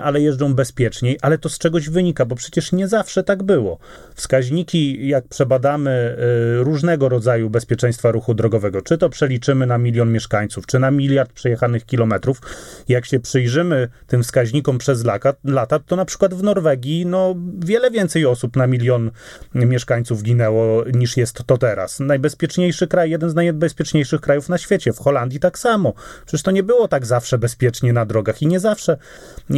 ale 0.03 0.21
jeżdżą 0.21 0.53
bezpieczniej, 0.53 1.17
ale 1.21 1.37
to 1.37 1.49
z 1.49 1.57
czegoś 1.57 1.89
wynika, 1.89 2.25
bo 2.25 2.35
przecież 2.35 2.71
nie 2.71 2.87
zawsze 2.87 3.23
tak 3.23 3.43
było. 3.43 3.79
Wskaźniki, 4.15 5.07
jak 5.07 5.27
przebadamy 5.27 6.17
y, 6.59 6.63
różnego 6.63 7.09
rodzaju 7.09 7.49
bezpieczeństwa 7.49 8.11
ruchu 8.11 8.33
drogowego, 8.33 8.81
czy 8.81 8.97
to 8.97 9.09
przeliczymy 9.09 9.65
na 9.65 9.77
milion 9.77 10.11
mieszkańców, 10.11 10.65
czy 10.65 10.79
na 10.79 10.91
miliard 10.91 11.33
przejechanych 11.33 11.85
kilometrów, 11.85 12.41
jak 12.87 13.05
się 13.05 13.19
przyjrzymy 13.19 13.87
tym 14.07 14.23
wskaźnikom 14.23 14.77
przez 14.77 15.05
lata, 15.43 15.79
to 15.79 15.95
na 15.95 16.05
przykład 16.05 16.33
w 16.33 16.43
Norwegii 16.43 17.05
no, 17.05 17.35
wiele 17.59 17.91
więcej 17.91 18.25
osób 18.25 18.55
na 18.55 18.67
milion 18.67 19.11
mieszkańców 19.55 20.23
ginęło 20.23 20.83
niż 20.93 21.17
jest 21.17 21.43
to 21.45 21.57
teraz. 21.57 21.99
Najbezpieczniejszy 21.99 22.87
kraj, 22.87 23.09
jeden 23.09 23.29
z 23.29 23.35
najbezpieczniejszych 23.35 24.21
krajów 24.21 24.49
na 24.49 24.57
świecie. 24.57 24.93
W 24.93 24.99
Holandii 24.99 25.39
tak 25.39 25.59
samo. 25.59 25.93
Przecież 26.25 26.43
to 26.43 26.51
nie 26.51 26.63
było 26.63 26.87
tak 26.87 27.05
zawsze 27.05 27.37
bezpiecznie 27.37 27.93
na 27.93 28.05
drogach 28.05 28.41
i 28.41 28.47
nie 28.47 28.59
zawsze 28.59 28.97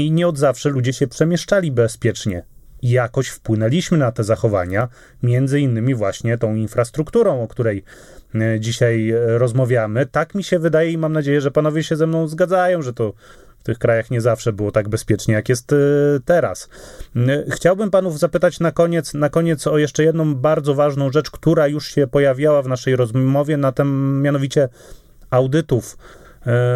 i 0.08 0.12
nie 0.12 0.28
od 0.28 0.38
zawsze 0.38 0.70
ludzie 0.70 0.94
się 0.94 1.08
przemieszczali 1.08 1.72
bezpiecznie. 1.72 2.44
Jakoś 2.82 3.28
wpłynęliśmy 3.28 3.98
na 3.98 4.12
te 4.12 4.24
zachowania, 4.24 4.88
między 5.24 5.60
innymi 5.60 5.96
właśnie 5.96 6.38
tą 6.38 6.56
infrastrukturą, 6.56 7.44
o 7.44 7.48
której 7.48 7.84
e, 8.36 8.60
dzisiaj 8.60 9.10
e, 9.10 9.38
rozmawiamy. 9.38 10.06
Tak 10.06 10.36
mi 10.36 10.44
się 10.44 10.60
wydaje 10.60 10.92
i 10.92 10.98
mam 10.98 11.14
nadzieję, 11.14 11.42
że 11.42 11.52
panowie 11.52 11.84
się 11.84 11.96
ze 11.96 12.08
mną 12.08 12.28
zgadzają, 12.28 12.82
że 12.82 12.94
to 12.94 13.14
w 13.60 13.64
tych 13.64 13.80
krajach 13.80 14.12
nie 14.12 14.22
zawsze 14.22 14.54
było 14.54 14.72
tak 14.72 14.90
bezpiecznie, 14.90 15.34
jak 15.34 15.50
jest 15.50 15.74
e, 15.74 15.78
teraz. 16.26 16.70
Chciałbym 17.50 17.92
panów 17.92 18.20
zapytać 18.20 18.60
na 18.60 18.72
koniec, 18.72 19.14
na 19.14 19.30
koniec 19.30 19.68
o 19.68 19.78
jeszcze 19.78 20.04
jedną 20.04 20.36
bardzo 20.36 20.76
ważną 20.76 21.12
rzecz, 21.12 21.32
która 21.32 21.68
już 21.68 21.88
się 21.88 22.08
pojawiała 22.08 22.62
w 22.62 22.68
naszej 22.68 22.96
rozmowie, 22.96 23.58
na 23.58 23.72
tem, 23.72 24.22
mianowicie 24.22 24.70
audytów 25.30 25.98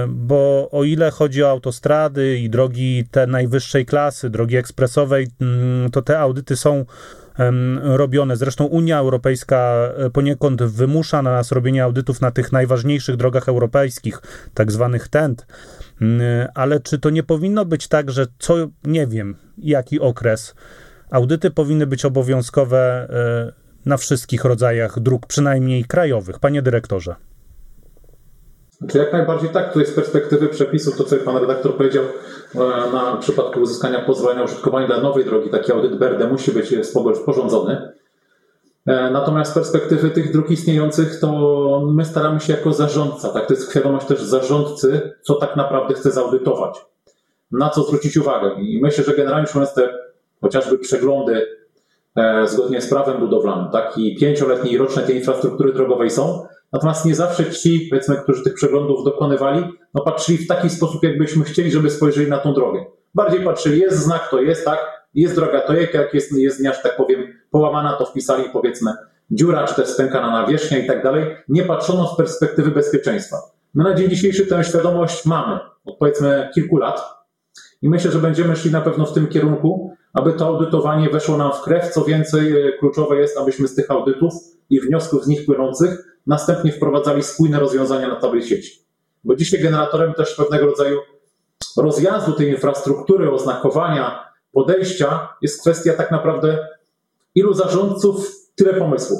bo 0.08 0.70
o 0.72 0.84
ile 0.84 1.12
chodzi 1.12 1.44
o 1.44 1.50
autostrady 1.50 2.38
i 2.38 2.50
drogi 2.50 3.06
te 3.12 3.28
najwyższej 3.28 3.86
klasy, 3.86 4.30
drogi 4.30 4.58
ekspresowej, 4.58 5.28
mm, 5.42 5.92
to 5.92 6.02
te 6.02 6.20
audyty 6.20 6.56
są 6.56 6.86
robione. 7.82 8.38
Zresztą 8.38 8.66
Unia 8.66 8.98
Europejska 8.98 9.90
e, 9.98 10.10
poniekąd 10.10 10.64
wymusza 10.64 11.22
na 11.22 11.32
nas 11.32 11.52
robienie 11.52 11.84
audytów 11.84 12.22
na 12.22 12.32
tych 12.32 12.52
najważniejszych 12.52 13.16
drogach 13.16 13.50
europejskich, 13.50 14.22
tak 14.54 14.72
zwanych 14.72 15.08
TENT. 15.08 15.46
Mm, 16.02 16.48
ale 16.56 16.80
czy 16.80 17.00
to 17.00 17.10
nie 17.10 17.24
powinno 17.24 17.66
być 17.66 17.88
tak, 17.88 18.12
że 18.12 18.28
co, 18.40 18.56
nie 18.84 19.08
wiem, 19.08 19.36
jaki 19.58 20.00
okres, 20.00 20.56
audyty 21.12 21.52
powinny 21.52 21.88
być 21.88 22.06
obowiązkowe 22.06 23.08
e, 23.10 23.54
na 23.86 23.98
wszystkich 23.98 24.46
rodzajach 24.46 25.00
dróg, 25.00 25.26
przynajmniej 25.26 25.86
krajowych? 25.86 26.40
Panie 26.40 26.62
dyrektorze. 26.62 27.16
Czy 28.90 28.98
jak 28.98 29.14
najbardziej 29.14 29.50
tak, 29.50 29.74
tutaj 29.74 29.86
z 29.86 29.92
perspektywy 29.92 30.48
przepisów, 30.48 30.98
to 30.98 31.04
co 31.04 31.16
pan 31.18 31.38
redaktor 31.38 31.78
powiedział, 31.78 32.04
e, 32.56 32.60
na 32.94 33.18
przypadku 33.18 33.60
uzyskania 33.60 34.02
pozwolenia 34.02 34.44
użytkowania 34.44 34.88
dla 34.88 35.02
nowej 35.02 35.26
drogi, 35.26 35.50
taki 35.50 35.72
audyt 35.72 35.98
BERDE 35.98 36.28
musi 36.28 36.52
być 36.52 36.76
sporządzony. 37.14 37.92
E, 38.86 39.12
natomiast 39.12 39.52
z 39.52 39.54
perspektywy 39.54 40.10
tych 40.10 40.32
dróg 40.32 40.52
istniejących, 40.52 41.20
to 41.20 41.88
my 41.92 42.06
staramy 42.06 42.40
się 42.40 42.54
jako 42.54 42.74
zarządca, 42.74 43.30
tak, 43.30 43.48
to 43.48 43.54
jest 43.54 43.70
świadomość 43.70 44.06
też 44.06 44.22
zarządcy, 44.22 45.16
co 45.22 45.36
tak 45.36 45.56
naprawdę 45.56 45.94
chce 45.94 46.12
zaudytować, 46.12 46.86
na 47.52 47.70
co 47.70 47.84
zwrócić 47.84 48.18
uwagę. 48.18 48.62
I 48.62 48.82
myślę, 48.82 49.04
że 49.04 49.16
generalnie 49.16 49.48
rzecz 49.48 49.74
te 49.74 49.94
chociażby 50.42 50.78
przeglądy 50.78 51.48
e, 52.16 52.48
zgodnie 52.48 52.82
z 52.82 52.90
prawem 52.90 53.20
budowlanym, 53.20 53.72
tak, 53.72 53.98
i 53.98 54.16
pięcioletnie 54.16 54.72
i 54.72 54.78
roczne 54.78 55.02
tej 55.04 55.16
infrastruktury 55.16 55.74
drogowej 55.74 56.10
są, 56.10 56.46
Natomiast 56.74 57.06
nie 57.06 57.16
zawsze 57.16 57.52
ci, 57.52 57.88
powiedzmy, 57.90 58.16
którzy 58.16 58.44
tych 58.44 58.54
przeglądów 58.54 59.04
dokonywali, 59.06 59.64
no 59.94 60.02
patrzyli 60.02 60.38
w 60.38 60.48
taki 60.48 60.70
sposób, 60.70 61.04
jakbyśmy 61.04 61.44
chcieli, 61.44 61.72
żeby 61.72 61.90
spojrzeli 61.90 62.30
na 62.30 62.38
tą 62.38 62.54
drogę. 62.54 62.86
Bardziej 63.16 63.44
patrzyli, 63.44 63.80
jest 63.80 63.98
znak, 63.98 64.28
to 64.32 64.42
jest, 64.42 64.66
tak, 64.66 64.80
jest 65.14 65.36
droga, 65.36 65.62
to 65.62 65.74
jest, 65.74 65.94
jak 65.94 66.14
jest, 66.14 66.38
jest 66.38 66.60
dnia, 66.60 66.74
że 66.74 66.80
tak 66.84 66.98
powiem, 66.98 67.24
połamana, 67.52 67.94
to 67.94 68.06
wpisali, 68.06 68.44
powiedzmy, 68.54 68.92
dziura, 69.32 69.68
czy 69.68 69.76
też 69.76 69.88
stękana 69.90 70.32
nawierzchnia 70.32 70.78
i 70.78 70.88
tak 70.88 71.04
dalej. 71.04 71.36
Nie 71.50 71.64
patrzono 71.64 72.08
z 72.08 72.18
perspektywy 72.18 72.72
bezpieczeństwa. 72.72 73.38
My 73.74 73.84
na 73.84 73.94
dzień 73.94 74.10
dzisiejszy 74.10 74.46
tę 74.46 74.64
świadomość 74.64 75.26
mamy, 75.26 75.60
od 75.86 75.98
powiedzmy 75.98 76.50
kilku 76.54 76.78
lat 76.78 77.22
i 77.82 77.90
myślę, 77.90 78.12
że 78.12 78.20
będziemy 78.20 78.56
szli 78.56 78.72
na 78.72 78.82
pewno 78.82 79.06
w 79.06 79.14
tym 79.14 79.28
kierunku, 79.28 79.96
aby 80.14 80.34
to 80.34 80.48
audytowanie 80.48 81.10
weszło 81.10 81.38
nam 81.38 81.52
w 81.54 81.62
krew. 81.62 81.94
Co 81.94 82.06
więcej, 82.06 82.68
e, 82.68 82.72
kluczowe 82.72 83.16
jest, 83.16 83.38
abyśmy 83.38 83.68
z 83.68 83.76
tych 83.76 83.92
audytów 83.92 84.34
i 84.70 84.80
wniosków 84.80 85.24
z 85.24 85.28
nich 85.28 85.46
płynących 85.46 86.11
następnie 86.28 86.72
wprowadzali 86.72 87.24
spójne 87.24 87.60
rozwiązania 87.60 88.08
na 88.08 88.20
całej 88.20 88.44
sieci. 88.44 88.82
Bo 89.24 89.36
dzisiaj 89.36 89.62
generatorem 89.62 90.14
też 90.14 90.36
pewnego 90.36 90.66
rodzaju 90.66 91.00
rozjazdu 91.78 92.32
tej 92.34 92.50
infrastruktury, 92.50 93.32
oznakowania, 93.32 94.26
podejścia 94.52 95.30
jest 95.42 95.62
kwestia 95.62 95.94
tak 95.94 96.12
naprawdę 96.12 96.68
ilu 97.36 97.54
zarządców, 97.54 98.32
tyle 98.56 98.74
pomysłów. 98.74 99.20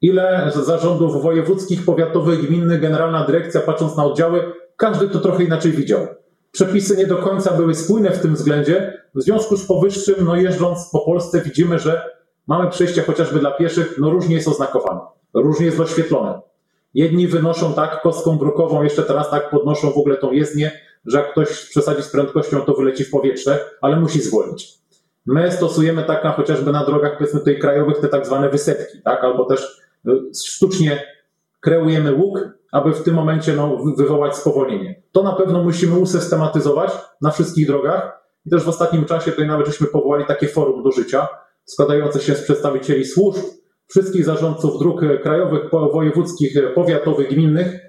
Ile 0.00 0.52
zarządów 0.54 1.22
wojewódzkich, 1.22 1.84
powiatowych, 1.84 2.46
gminnych, 2.46 2.80
generalna 2.80 3.26
dyrekcja, 3.26 3.60
patrząc 3.60 3.96
na 3.96 4.04
oddziały, 4.04 4.52
każdy 4.76 5.08
to 5.08 5.20
trochę 5.20 5.44
inaczej 5.44 5.72
widział. 5.72 6.06
Przepisy 6.52 6.96
nie 6.96 7.06
do 7.06 7.16
końca 7.16 7.52
były 7.56 7.74
spójne 7.74 8.10
w 8.10 8.22
tym 8.22 8.34
względzie. 8.34 9.02
W 9.14 9.22
związku 9.22 9.56
z 9.56 9.66
powyższym, 9.66 10.14
no 10.24 10.36
jeżdżąc 10.36 10.88
po 10.92 11.00
Polsce, 11.00 11.40
widzimy, 11.40 11.78
że 11.78 12.10
mamy 12.46 12.70
przejścia 12.70 13.02
chociażby 13.02 13.38
dla 13.38 13.50
pieszych, 13.50 13.94
no 13.98 14.10
różnie 14.10 14.34
jest 14.34 14.48
oznakowane 14.48 15.00
różnie 15.34 15.66
jest 15.66 15.80
oświetlone. 15.80 16.40
Jedni 16.94 17.26
wynoszą 17.26 17.74
tak 17.74 18.02
kostką 18.02 18.38
brukową, 18.38 18.82
jeszcze 18.82 19.02
teraz 19.02 19.30
tak 19.30 19.50
podnoszą 19.50 19.90
w 19.90 19.98
ogóle 19.98 20.16
tą 20.16 20.32
jezdnię, 20.32 20.72
że 21.06 21.18
jak 21.18 21.32
ktoś 21.32 21.68
przesadzi 21.68 22.02
z 22.02 22.08
prędkością, 22.08 22.60
to 22.60 22.74
wyleci 22.74 23.04
w 23.04 23.10
powietrze, 23.10 23.64
ale 23.80 24.00
musi 24.00 24.20
zwolnić. 24.20 24.82
My 25.26 25.52
stosujemy 25.52 26.04
tak 26.04 26.24
na, 26.24 26.32
chociażby 26.32 26.72
na 26.72 26.84
drogach, 26.84 27.18
powiedzmy 27.18 27.40
tutaj 27.40 27.58
krajowych, 27.58 27.98
te 28.00 28.08
tak 28.08 28.26
zwane 28.26 28.48
wysetki, 28.48 29.02
tak? 29.02 29.24
albo 29.24 29.44
też 29.44 29.80
y, 30.08 30.10
sztucznie 30.46 31.02
kreujemy 31.60 32.14
łuk, 32.14 32.38
aby 32.72 32.92
w 32.92 33.02
tym 33.02 33.14
momencie 33.14 33.52
no, 33.52 33.76
wywołać 33.96 34.36
spowolnienie. 34.36 35.02
To 35.12 35.22
na 35.22 35.32
pewno 35.32 35.64
musimy 35.64 35.98
usystematyzować 35.98 36.92
na 37.20 37.30
wszystkich 37.30 37.66
drogach. 37.66 38.22
I 38.46 38.50
też 38.50 38.62
w 38.62 38.68
ostatnim 38.68 39.04
czasie 39.04 39.30
tutaj 39.30 39.46
nawet 39.46 39.66
żeśmy 39.66 39.86
powołali 39.86 40.24
takie 40.24 40.48
forum 40.48 40.82
do 40.82 40.90
życia, 40.90 41.28
składające 41.64 42.20
się 42.20 42.34
z 42.34 42.42
przedstawicieli 42.42 43.04
służb, 43.04 43.42
wszystkich 43.92 44.24
zarządców 44.24 44.78
dróg 44.78 45.00
krajowych, 45.22 45.70
wojewódzkich, 45.92 46.54
powiatowych, 46.74 47.28
gminnych, 47.28 47.80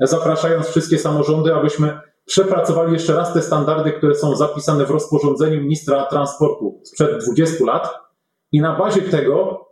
zapraszając 0.00 0.66
wszystkie 0.66 0.98
samorządy, 0.98 1.54
abyśmy 1.54 2.00
przepracowali 2.24 2.92
jeszcze 2.92 3.14
raz 3.14 3.32
te 3.32 3.42
standardy, 3.42 3.92
które 3.92 4.14
są 4.14 4.36
zapisane 4.36 4.86
w 4.86 4.90
rozporządzeniu 4.90 5.60
ministra 5.60 6.06
transportu 6.06 6.80
sprzed 6.82 7.24
20 7.24 7.64
lat 7.64 7.94
i 8.52 8.60
na 8.60 8.78
bazie 8.78 9.02
tego 9.02 9.66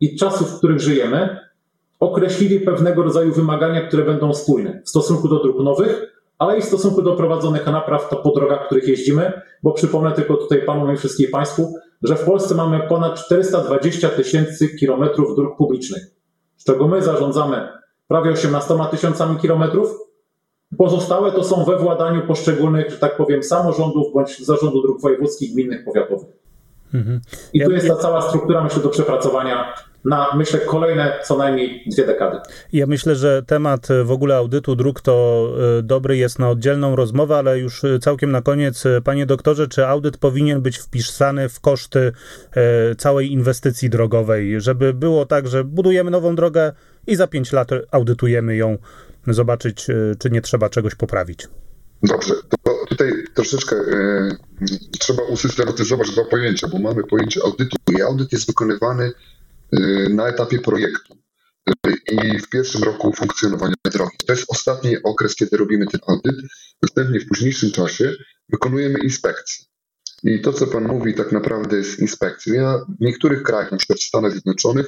i 0.00 0.16
czasów, 0.16 0.48
w 0.48 0.58
których 0.58 0.80
żyjemy, 0.80 1.38
określili 2.00 2.60
pewnego 2.60 3.02
rodzaju 3.02 3.32
wymagania, 3.32 3.86
które 3.86 4.04
będą 4.04 4.34
spójne 4.34 4.82
w 4.84 4.88
stosunku 4.88 5.28
do 5.28 5.42
dróg 5.42 5.60
nowych, 5.60 6.22
ale 6.38 6.58
i 6.58 6.62
w 6.62 6.64
stosunku 6.64 7.02
do 7.02 7.16
prowadzonych 7.16 7.66
napraw 7.66 8.08
to 8.08 8.16
po 8.16 8.30
drogach, 8.30 8.66
których 8.66 8.88
jeździmy, 8.88 9.32
bo 9.62 9.72
przypomnę 9.72 10.12
tylko 10.12 10.36
tutaj 10.36 10.62
Panu 10.62 10.92
i 10.92 10.96
wszystkim 10.96 11.30
Państwu, 11.30 11.74
że 12.02 12.16
w 12.16 12.24
Polsce 12.24 12.54
mamy 12.54 12.80
ponad 12.88 13.24
420 13.24 14.08
tysięcy 14.08 14.68
kilometrów 14.68 15.36
dróg 15.36 15.56
publicznych, 15.56 16.02
z 16.56 16.64
czego 16.64 16.88
my 16.88 17.02
zarządzamy 17.02 17.68
prawie 18.08 18.30
18 18.30 18.74
tysiącami 18.90 19.36
kilometrów. 19.36 19.98
Pozostałe 20.78 21.32
to 21.32 21.44
są 21.44 21.64
we 21.64 21.78
władaniu 21.78 22.26
poszczególnych, 22.26 22.90
że 22.90 22.96
tak 22.96 23.16
powiem, 23.16 23.42
samorządów 23.42 24.12
bądź 24.14 24.44
zarządu 24.46 24.82
dróg 24.82 25.00
wojewódzkich, 25.00 25.52
gminnych, 25.52 25.84
powiatowych. 25.84 26.28
Mhm. 26.94 27.20
I 27.52 27.64
tu 27.64 27.72
jest 27.72 27.88
ta 27.88 27.96
cała 27.96 28.22
struktura, 28.22 28.64
myślę, 28.64 28.82
do 28.82 28.88
przepracowania 28.88 29.74
na, 30.04 30.26
myślę, 30.36 30.60
kolejne 30.60 31.12
co 31.24 31.36
najmniej 31.36 31.84
dwie 31.86 32.06
dekady. 32.06 32.38
Ja 32.72 32.86
myślę, 32.86 33.16
że 33.16 33.42
temat 33.42 33.90
e, 33.90 34.04
w 34.04 34.10
ogóle 34.10 34.36
audytu 34.36 34.76
dróg 34.76 35.00
to 35.00 35.48
e, 35.78 35.82
dobry 35.82 36.16
jest 36.16 36.38
na 36.38 36.50
oddzielną 36.50 36.96
rozmowę, 36.96 37.36
ale 37.36 37.58
już 37.58 37.84
e, 37.84 37.98
całkiem 37.98 38.30
na 38.30 38.42
koniec, 38.42 38.84
panie 39.04 39.26
doktorze, 39.26 39.68
czy 39.68 39.86
audyt 39.86 40.16
powinien 40.16 40.60
być 40.60 40.78
wpisany 40.78 41.48
w 41.48 41.60
koszty 41.60 42.12
całej 42.98 43.32
inwestycji 43.32 43.90
drogowej, 43.90 44.60
żeby 44.60 44.94
było 44.94 45.26
tak, 45.26 45.48
że 45.48 45.64
budujemy 45.64 46.10
nową 46.10 46.36
drogę 46.36 46.72
i 47.06 47.16
za 47.16 47.26
pięć 47.26 47.52
lat 47.52 47.70
audytujemy 47.90 48.56
ją, 48.56 48.78
zobaczyć, 49.26 49.86
czy 50.18 50.30
nie 50.30 50.40
trzeba 50.40 50.68
czegoś 50.70 50.94
poprawić? 50.94 51.48
Dobrze, 52.02 52.34
to 52.64 52.74
tutaj 52.88 53.12
troszeczkę 53.34 53.76
e, 53.76 54.36
trzeba 54.98 55.22
usystematyzować 55.22 56.10
dwa 56.10 56.24
pojęcia, 56.24 56.68
bo 56.68 56.78
mamy 56.78 57.04
pojęcie 57.04 57.40
audytu 57.44 57.76
i 57.98 58.02
audyt 58.02 58.32
jest 58.32 58.46
wykonywany 58.46 59.12
na 60.10 60.28
etapie 60.28 60.58
projektu 60.58 61.20
i 62.10 62.38
w 62.38 62.48
pierwszym 62.48 62.82
roku 62.82 63.12
funkcjonowania 63.12 63.74
drogi. 63.84 64.16
To 64.26 64.32
jest 64.32 64.44
ostatni 64.48 65.02
okres, 65.02 65.34
kiedy 65.34 65.56
robimy 65.56 65.86
ten 65.86 66.00
audyt. 66.06 66.36
Następnie 66.82 67.20
w 67.20 67.26
późniejszym 67.26 67.72
czasie 67.72 68.14
wykonujemy 68.48 68.98
inspekcję. 68.98 69.64
I 70.22 70.40
to, 70.40 70.52
co 70.52 70.66
Pan 70.66 70.86
mówi, 70.86 71.14
tak 71.14 71.32
naprawdę 71.32 71.76
jest 71.76 71.98
inspekcją. 71.98 72.54
Ja 72.54 72.78
w 72.98 73.00
niektórych 73.00 73.42
krajach, 73.42 73.76
przykład 73.76 73.98
w 73.98 74.02
Stanach 74.02 74.32
Zjednoczonych, 74.32 74.86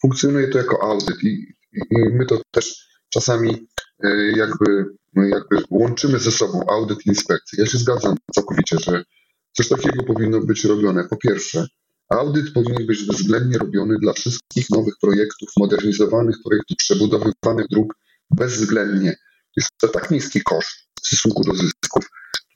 funkcjonuje 0.00 0.48
to 0.48 0.58
jako 0.58 0.82
audyt 0.82 1.22
i, 1.22 1.54
i 1.72 1.96
my 2.12 2.26
to 2.26 2.40
też 2.50 2.88
czasami 3.08 3.66
e, 4.04 4.30
jakby, 4.36 4.84
jakby 5.16 5.62
łączymy 5.70 6.18
ze 6.18 6.30
sobą 6.30 6.66
audyt 6.70 7.06
i 7.06 7.08
inspekcję. 7.08 7.58
Ja 7.62 7.66
się 7.66 7.78
zgadzam 7.78 8.16
całkowicie, 8.34 8.76
że 8.86 9.04
coś 9.52 9.68
takiego 9.68 10.02
powinno 10.02 10.40
być 10.40 10.64
robione. 10.64 11.04
Po 11.08 11.16
pierwsze, 11.16 11.66
audyt 12.08 12.52
powinien 12.52 12.86
być 12.86 13.06
bezwzględnie 13.06 13.58
robiony 13.58 13.96
dla 13.98 14.12
wszystkich 14.12 14.70
nowych 14.70 14.94
projektów, 15.00 15.48
modernizowanych 15.58 16.36
projektów, 16.44 16.76
przebudowywanych 16.76 17.66
dróg 17.70 17.94
bezwzględnie. 18.30 19.16
Jest 19.56 19.70
to 19.80 19.88
tak 19.88 20.10
niski 20.10 20.42
koszt 20.42 20.88
w 21.02 21.06
stosunku 21.06 21.44
do 21.44 21.54
zysków. 21.54 22.04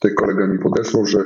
Tutaj 0.01 0.15
kolega 0.15 0.47
mi 0.47 0.59
podesłał, 0.59 1.07
że 1.07 1.19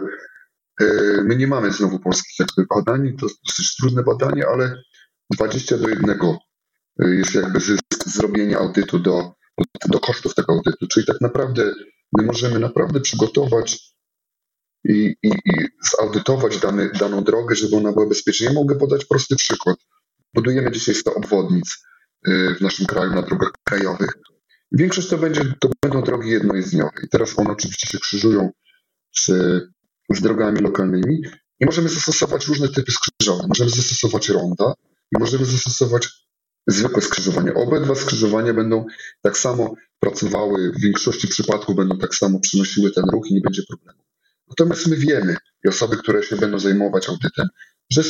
e, 0.81 0.87
my 1.23 1.37
nie 1.37 1.47
mamy 1.47 1.73
znowu 1.73 1.99
polskich 1.99 2.39
jakby 2.39 2.67
badań, 2.75 3.17
to 3.21 3.27
dosyć 3.47 3.77
trudne 3.77 4.03
badanie, 4.03 4.47
ale 4.47 4.83
20 5.31 5.79
do 5.79 5.89
1 5.89 6.19
jest 6.99 7.35
jakby 7.35 7.61
zysk 7.61 7.83
zrobienia 8.07 8.59
audytu 8.59 8.99
do, 8.99 9.33
do 9.89 10.01
kosztów 10.01 10.35
tego 10.35 10.53
audytu. 10.53 10.87
Czyli 10.87 11.07
tak 11.07 11.21
naprawdę 11.21 11.75
my 12.19 12.23
możemy 12.23 12.59
naprawdę 12.59 13.01
przygotować 13.01 13.95
i, 14.85 15.17
i, 15.23 15.29
i 15.29 15.69
zaudytować 15.91 16.59
dany, 16.59 16.91
daną 17.01 17.25
drogę, 17.25 17.55
żeby 17.55 17.77
ona 17.77 17.93
była 17.93 18.07
bezpieczna. 18.07 18.47
Ja 18.47 18.53
mogę 18.53 18.75
podać 18.75 19.05
prosty 19.05 19.37
przykład. 19.37 19.77
Budujemy 20.35 20.71
dzisiaj 20.71 20.95
100 20.95 21.15
obwodnic 21.15 21.85
y, 22.29 22.55
w 22.59 22.61
naszym 22.61 22.87
kraju 22.87 23.15
na 23.15 23.23
drogach 23.23 23.53
krajowych. 23.65 24.11
Większość 24.73 25.09
to, 25.09 25.19
będzie, 25.19 25.41
to 25.61 25.71
będą 25.83 26.03
drogi 26.03 26.31
jednojezdniowe. 26.31 26.93
I 27.05 27.09
teraz 27.09 27.39
one 27.39 27.51
oczywiście 27.51 27.87
się 27.87 27.99
krzyżują 27.99 28.51
z, 29.17 29.27
z 30.15 30.21
drogami 30.21 30.61
lokalnymi 30.61 31.23
i 31.61 31.67
możemy 31.67 31.89
zastosować 31.89 32.47
różne 32.47 32.69
typy 32.69 32.93
skrzyżowań. 32.93 33.47
Możemy 33.49 33.71
zastosować 33.71 34.29
ronda 34.29 34.75
i 35.17 35.19
możemy 35.21 35.45
zastosować 35.45 36.09
zwykłe 36.67 37.03
skrzyżowania. 37.03 37.55
Obydwa 37.55 37.95
skrzyżowania 37.95 38.55
będą 38.55 38.87
tak 39.23 39.39
samo 39.39 39.75
pracowały, 40.01 40.73
w 40.73 40.81
większości 40.81 41.29
przypadków 41.29 41.77
będą 41.77 41.99
tak 41.99 42.15
samo 42.15 42.41
przynosiły 42.41 42.91
ten 42.91 43.05
ruch 43.13 43.31
i 43.31 43.35
nie 43.35 43.41
będzie 43.41 43.63
problemu. 43.69 44.02
Natomiast 44.59 44.87
my 44.87 44.97
wiemy, 44.97 45.37
i 45.65 45.69
osoby, 45.69 45.97
które 45.97 46.23
się 46.23 46.37
będą 46.37 46.59
zajmować 46.59 47.09
audytem, 47.09 47.49
że 47.91 48.03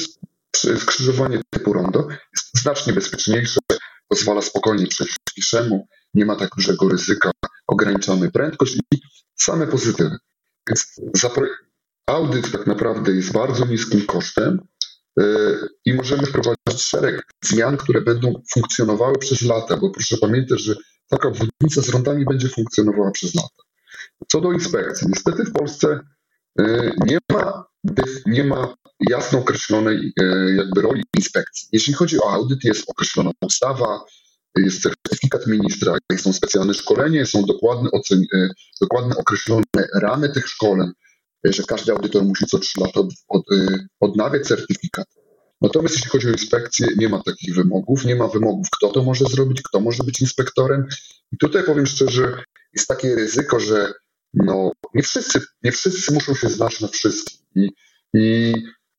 skrzyżowanie 0.79 1.41
typu 1.51 1.73
rondo 1.73 2.09
jest 2.09 2.63
znacznie 2.63 2.93
bezpieczniejsze, 2.93 3.61
pozwala 4.09 4.43
spokojnie 4.43 4.87
przejść 4.87 5.17
piszemu, 5.35 5.89
nie 6.15 6.25
ma 6.25 6.37
tak 6.37 6.51
dużego 6.57 6.89
ryzyka, 6.89 7.31
ograniczamy 7.67 8.31
prędkość 8.31 8.77
i 8.77 8.99
same 9.35 9.67
pozytywy. 9.67 10.17
Więc 10.69 11.01
audyt 12.07 12.53
tak 12.53 12.67
naprawdę 12.67 13.13
jest 13.13 13.33
bardzo 13.33 13.67
niskim 13.67 14.07
kosztem, 14.07 14.59
E, 15.21 15.25
i 15.85 15.95
możemy 15.95 16.27
wprowadzić 16.27 16.83
szereg 16.83 17.23
zmian, 17.45 17.77
które 17.77 18.01
będą 18.01 18.43
funkcjonowały 18.53 19.19
przez 19.19 19.43
lata, 19.43 19.77
bo 19.77 19.91
proszę 19.91 20.17
pamiętać, 20.21 20.63
że 20.63 20.75
taka 21.09 21.29
obwodnica 21.29 21.83
z 21.83 21.89
rondami 21.89 22.25
będzie 22.25 22.49
funkcjonowała 22.49 23.11
przez 23.11 23.35
lata. 23.35 23.63
Co 24.29 24.41
do 24.41 24.53
inspekcji, 24.53 25.09
niestety 25.09 25.45
w 25.45 25.53
Polsce 25.53 26.01
nie 27.07 27.19
ma, 27.33 27.65
nie 28.27 28.45
ma 28.45 28.75
jasno 29.11 29.39
określonej 29.39 30.13
e, 30.21 30.25
jakby 30.57 30.83
roli 30.83 31.03
inspekcji. 31.17 31.69
Jeśli 31.73 31.95
chodzi 31.95 32.21
o 32.21 32.33
audyt, 32.33 32.65
jest 32.65 32.85
określona 32.91 33.31
ustawa, 33.41 34.05
jest 34.57 34.83
certyfikat 34.83 35.47
ministra, 35.47 35.97
są 36.19 36.33
specjalne 36.33 36.75
szkolenia, 36.75 37.27
są 37.27 37.45
dokładne, 37.45 37.91
ocen, 37.91 38.25
dokładne 38.81 39.17
określone 39.17 39.63
ramy 40.01 40.29
tych 40.29 40.49
szkoleń, 40.49 40.91
że 41.45 41.63
każdy 41.63 41.93
audytor 41.93 42.25
musi 42.25 42.47
co 42.47 42.59
3 42.59 42.81
lata 42.81 43.01
od, 43.29 43.43
odnawiać 44.01 44.47
certyfikat. 44.47 45.07
Natomiast 45.61 45.95
jeśli 45.95 46.11
chodzi 46.11 46.29
o 46.29 46.33
inspekcję, 46.33 46.87
nie 46.97 47.09
ma 47.09 47.23
takich 47.23 47.55
wymogów, 47.55 48.05
nie 48.05 48.17
ma 48.17 48.29
wymogów, 48.29 48.67
kto 48.77 48.89
to 48.89 49.03
może 49.03 49.25
zrobić, 49.25 49.63
kto 49.63 49.81
może 49.81 50.05
być 50.05 50.21
inspektorem. 50.21 50.87
I 51.33 51.37
tutaj 51.37 51.63
powiem 51.65 51.87
szczerze, 51.87 52.45
jest 52.73 52.89
takie 52.89 53.15
ryzyko, 53.15 53.61
że 53.61 53.93
no, 54.35 54.73
nie, 54.95 55.03
wszyscy, 55.03 55.41
nie 55.63 55.73
wszyscy 55.73 56.15
muszą 56.15 56.35
się 56.35 56.49
znać 56.49 56.81
na 56.81 56.89
wszystkim. 56.89 57.41
I, 57.57 57.73
i 58.15 58.55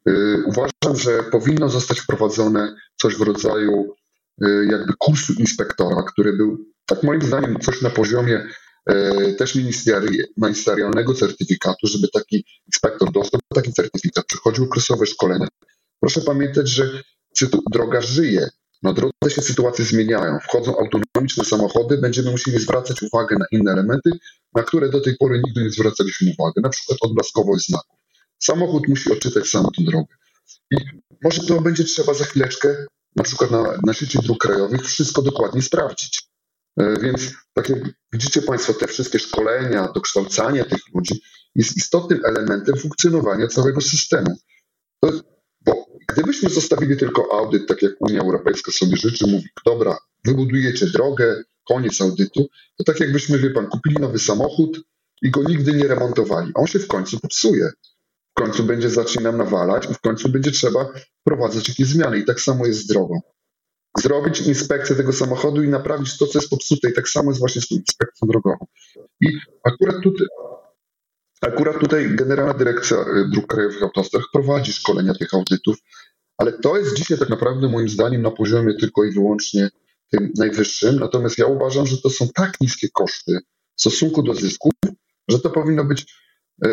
y, 0.09 0.43
uważam, 0.45 0.99
że 0.99 1.23
powinno 1.23 1.69
zostać 1.69 1.99
wprowadzone 1.99 2.75
coś 3.01 3.15
w 3.15 3.21
rodzaju 3.21 3.95
y, 4.45 4.67
jakby 4.71 4.93
kursu 4.99 5.33
inspektora, 5.33 6.03
który 6.03 6.33
był, 6.33 6.65
tak 6.85 7.03
moim 7.03 7.21
zdaniem, 7.21 7.59
coś 7.59 7.81
na 7.81 7.89
poziomie 7.89 8.47
y, 8.91 9.35
też 9.37 9.55
ministerialnego 10.37 11.13
certyfikatu, 11.13 11.87
żeby 11.87 12.07
taki 12.13 12.45
inspektor 12.67 13.11
dostał 13.11 13.39
taki 13.55 13.73
certyfikat, 13.73 14.25
przechodził 14.25 14.63
okresowe 14.63 15.05
szkolenia, 15.05 15.47
Proszę 16.03 16.21
pamiętać, 16.21 16.69
że 16.69 17.03
droga 17.71 18.01
żyje. 18.01 18.49
Na 18.83 18.93
drodze 18.93 19.29
się 19.29 19.41
sytuacje 19.41 19.85
zmieniają. 19.85 20.39
Wchodzą 20.39 20.77
autonomiczne 20.77 21.45
samochody, 21.45 21.97
będziemy 21.97 22.31
musieli 22.31 22.59
zwracać 22.59 23.01
uwagę 23.01 23.35
na 23.39 23.45
inne 23.51 23.71
elementy, 23.71 24.11
na 24.55 24.63
które 24.63 24.89
do 24.89 25.01
tej 25.01 25.17
pory 25.17 25.41
nigdy 25.45 25.63
nie 25.63 25.69
zwracaliśmy 25.69 26.33
uwagi. 26.39 26.61
Na 26.63 26.69
przykład 26.69 26.97
odblaskowość 27.01 27.67
znaków. 27.67 27.97
Samochód 28.39 28.87
musi 28.87 29.11
odczytać 29.11 29.47
sam 29.47 29.65
tę 29.77 29.83
drogę. 29.83 30.15
I 30.71 30.77
może 31.23 31.41
to 31.47 31.61
będzie 31.61 31.83
trzeba 31.83 32.13
za 32.13 32.25
chwileczkę, 32.25 32.85
na 33.15 33.23
przykład 33.23 33.51
na, 33.51 33.63
na 33.83 33.93
sieci 33.93 34.19
dróg 34.19 34.37
krajowych, 34.37 34.81
wszystko 34.81 35.21
dokładnie 35.21 35.61
sprawdzić. 35.61 36.21
E, 36.79 36.99
więc 36.99 37.21
tak 37.53 37.69
jak 37.69 37.79
widzicie 38.13 38.41
Państwo, 38.41 38.73
te 38.73 38.87
wszystkie 38.87 39.19
szkolenia, 39.19 39.91
dokształcanie 39.95 40.65
tych 40.65 40.81
ludzi 40.95 41.21
jest 41.55 41.77
istotnym 41.77 42.25
elementem 42.25 42.77
funkcjonowania 42.77 43.47
całego 43.47 43.81
systemu. 43.81 44.37
To 44.99 45.11
Gdybyśmy 46.13 46.49
zostawili 46.49 46.97
tylko 46.97 47.27
audyt, 47.33 47.67
tak 47.67 47.81
jak 47.81 47.91
Unia 47.99 48.21
Europejska 48.21 48.71
sobie 48.71 48.97
życzy, 48.97 49.27
mówi, 49.27 49.49
dobra, 49.65 49.97
wybudujecie 50.25 50.85
drogę, 50.85 51.43
koniec 51.67 52.01
audytu, 52.01 52.47
to 52.77 52.83
tak 52.83 52.99
jakbyśmy, 52.99 53.39
wie 53.39 53.49
pan, 53.49 53.67
kupili 53.67 53.95
nowy 53.95 54.19
samochód 54.19 54.81
i 55.21 55.31
go 55.31 55.43
nigdy 55.43 55.73
nie 55.73 55.87
remontowali. 55.87 56.51
On 56.55 56.67
się 56.67 56.79
w 56.79 56.87
końcu 56.87 57.19
popsuje. 57.19 57.69
W 58.31 58.41
końcu 58.41 58.63
będzie 58.63 58.89
zacznie 58.89 59.23
nam 59.23 59.37
nawalać 59.37 59.87
i 59.91 59.93
w 59.93 59.99
końcu 59.99 60.29
będzie 60.29 60.51
trzeba 60.51 60.89
wprowadzać 61.21 61.69
jakieś 61.69 61.87
zmiany. 61.87 62.19
I 62.19 62.25
tak 62.25 62.41
samo 62.41 62.65
jest 62.65 62.79
z 62.79 62.87
drogą. 62.87 63.19
Zrobić 63.99 64.41
inspekcję 64.41 64.95
tego 64.95 65.13
samochodu 65.13 65.63
i 65.63 65.67
naprawić 65.67 66.17
to, 66.17 66.27
co 66.27 66.39
jest 66.39 66.49
popsute. 66.49 66.89
I 66.89 66.93
tak 66.93 67.09
samo 67.09 67.31
jest 67.31 67.39
właśnie 67.39 67.61
z 67.61 67.67
tą 67.67 67.75
inspekcją 67.75 68.27
drogową. 68.27 68.65
I 69.21 69.27
akurat 69.63 70.03
tutaj, 70.03 70.27
Akurat 71.43 71.79
tutaj 71.79 72.15
Generalna 72.15 72.53
Dyrekcja 72.53 72.97
y, 72.97 73.29
Dróg 73.29 73.47
Krajowych 73.47 73.79
w 73.79 73.83
Autostrach 73.83 74.25
prowadzi 74.33 74.73
szkolenia 74.73 75.13
tych 75.13 75.33
audytów, 75.33 75.77
ale 76.37 76.53
to 76.53 76.77
jest 76.77 76.97
dzisiaj 76.97 77.17
tak 77.17 77.29
naprawdę 77.29 77.69
moim 77.69 77.89
zdaniem 77.89 78.21
na 78.21 78.31
poziomie 78.31 78.73
tylko 78.73 79.03
i 79.03 79.11
wyłącznie 79.11 79.69
tym 80.13 80.31
najwyższym. 80.37 80.99
Natomiast 80.99 81.37
ja 81.37 81.45
uważam, 81.45 81.87
że 81.87 81.97
to 81.97 82.09
są 82.09 82.27
tak 82.35 82.61
niskie 82.61 82.87
koszty 82.93 83.39
w 83.75 83.81
stosunku 83.81 84.23
do 84.23 84.33
zysków, 84.33 84.71
że 85.27 85.39
to 85.39 85.49
powinno 85.49 85.83
być 85.83 86.05
e, 86.65 86.69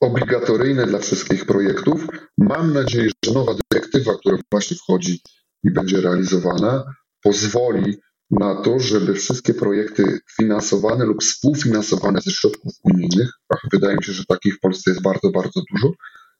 obligatoryjne 0.00 0.86
dla 0.86 0.98
wszystkich 0.98 1.44
projektów. 1.44 2.06
Mam 2.38 2.72
nadzieję, 2.72 3.10
że 3.24 3.32
nowa 3.32 3.54
dyrektywa, 3.70 4.14
która 4.18 4.38
właśnie 4.52 4.76
wchodzi 4.76 5.20
i 5.64 5.70
będzie 5.70 6.00
realizowana, 6.00 6.94
pozwoli 7.22 7.96
na 8.30 8.62
to, 8.62 8.78
żeby 8.80 9.14
wszystkie 9.14 9.54
projekty 9.54 10.18
finansowane 10.36 11.04
lub 11.04 11.22
współfinansowane 11.22 12.20
ze 12.20 12.30
środków 12.30 12.72
unijnych, 12.84 13.30
a 13.48 13.56
wydaje 13.72 13.96
mi 13.96 14.04
się, 14.04 14.12
że 14.12 14.24
takich 14.24 14.56
w 14.56 14.60
Polsce 14.60 14.90
jest 14.90 15.02
bardzo, 15.02 15.30
bardzo 15.30 15.62
dużo, 15.72 15.92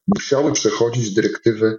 musiały 0.06 0.52
przechodzić 0.52 1.14
dyrektywy 1.14 1.78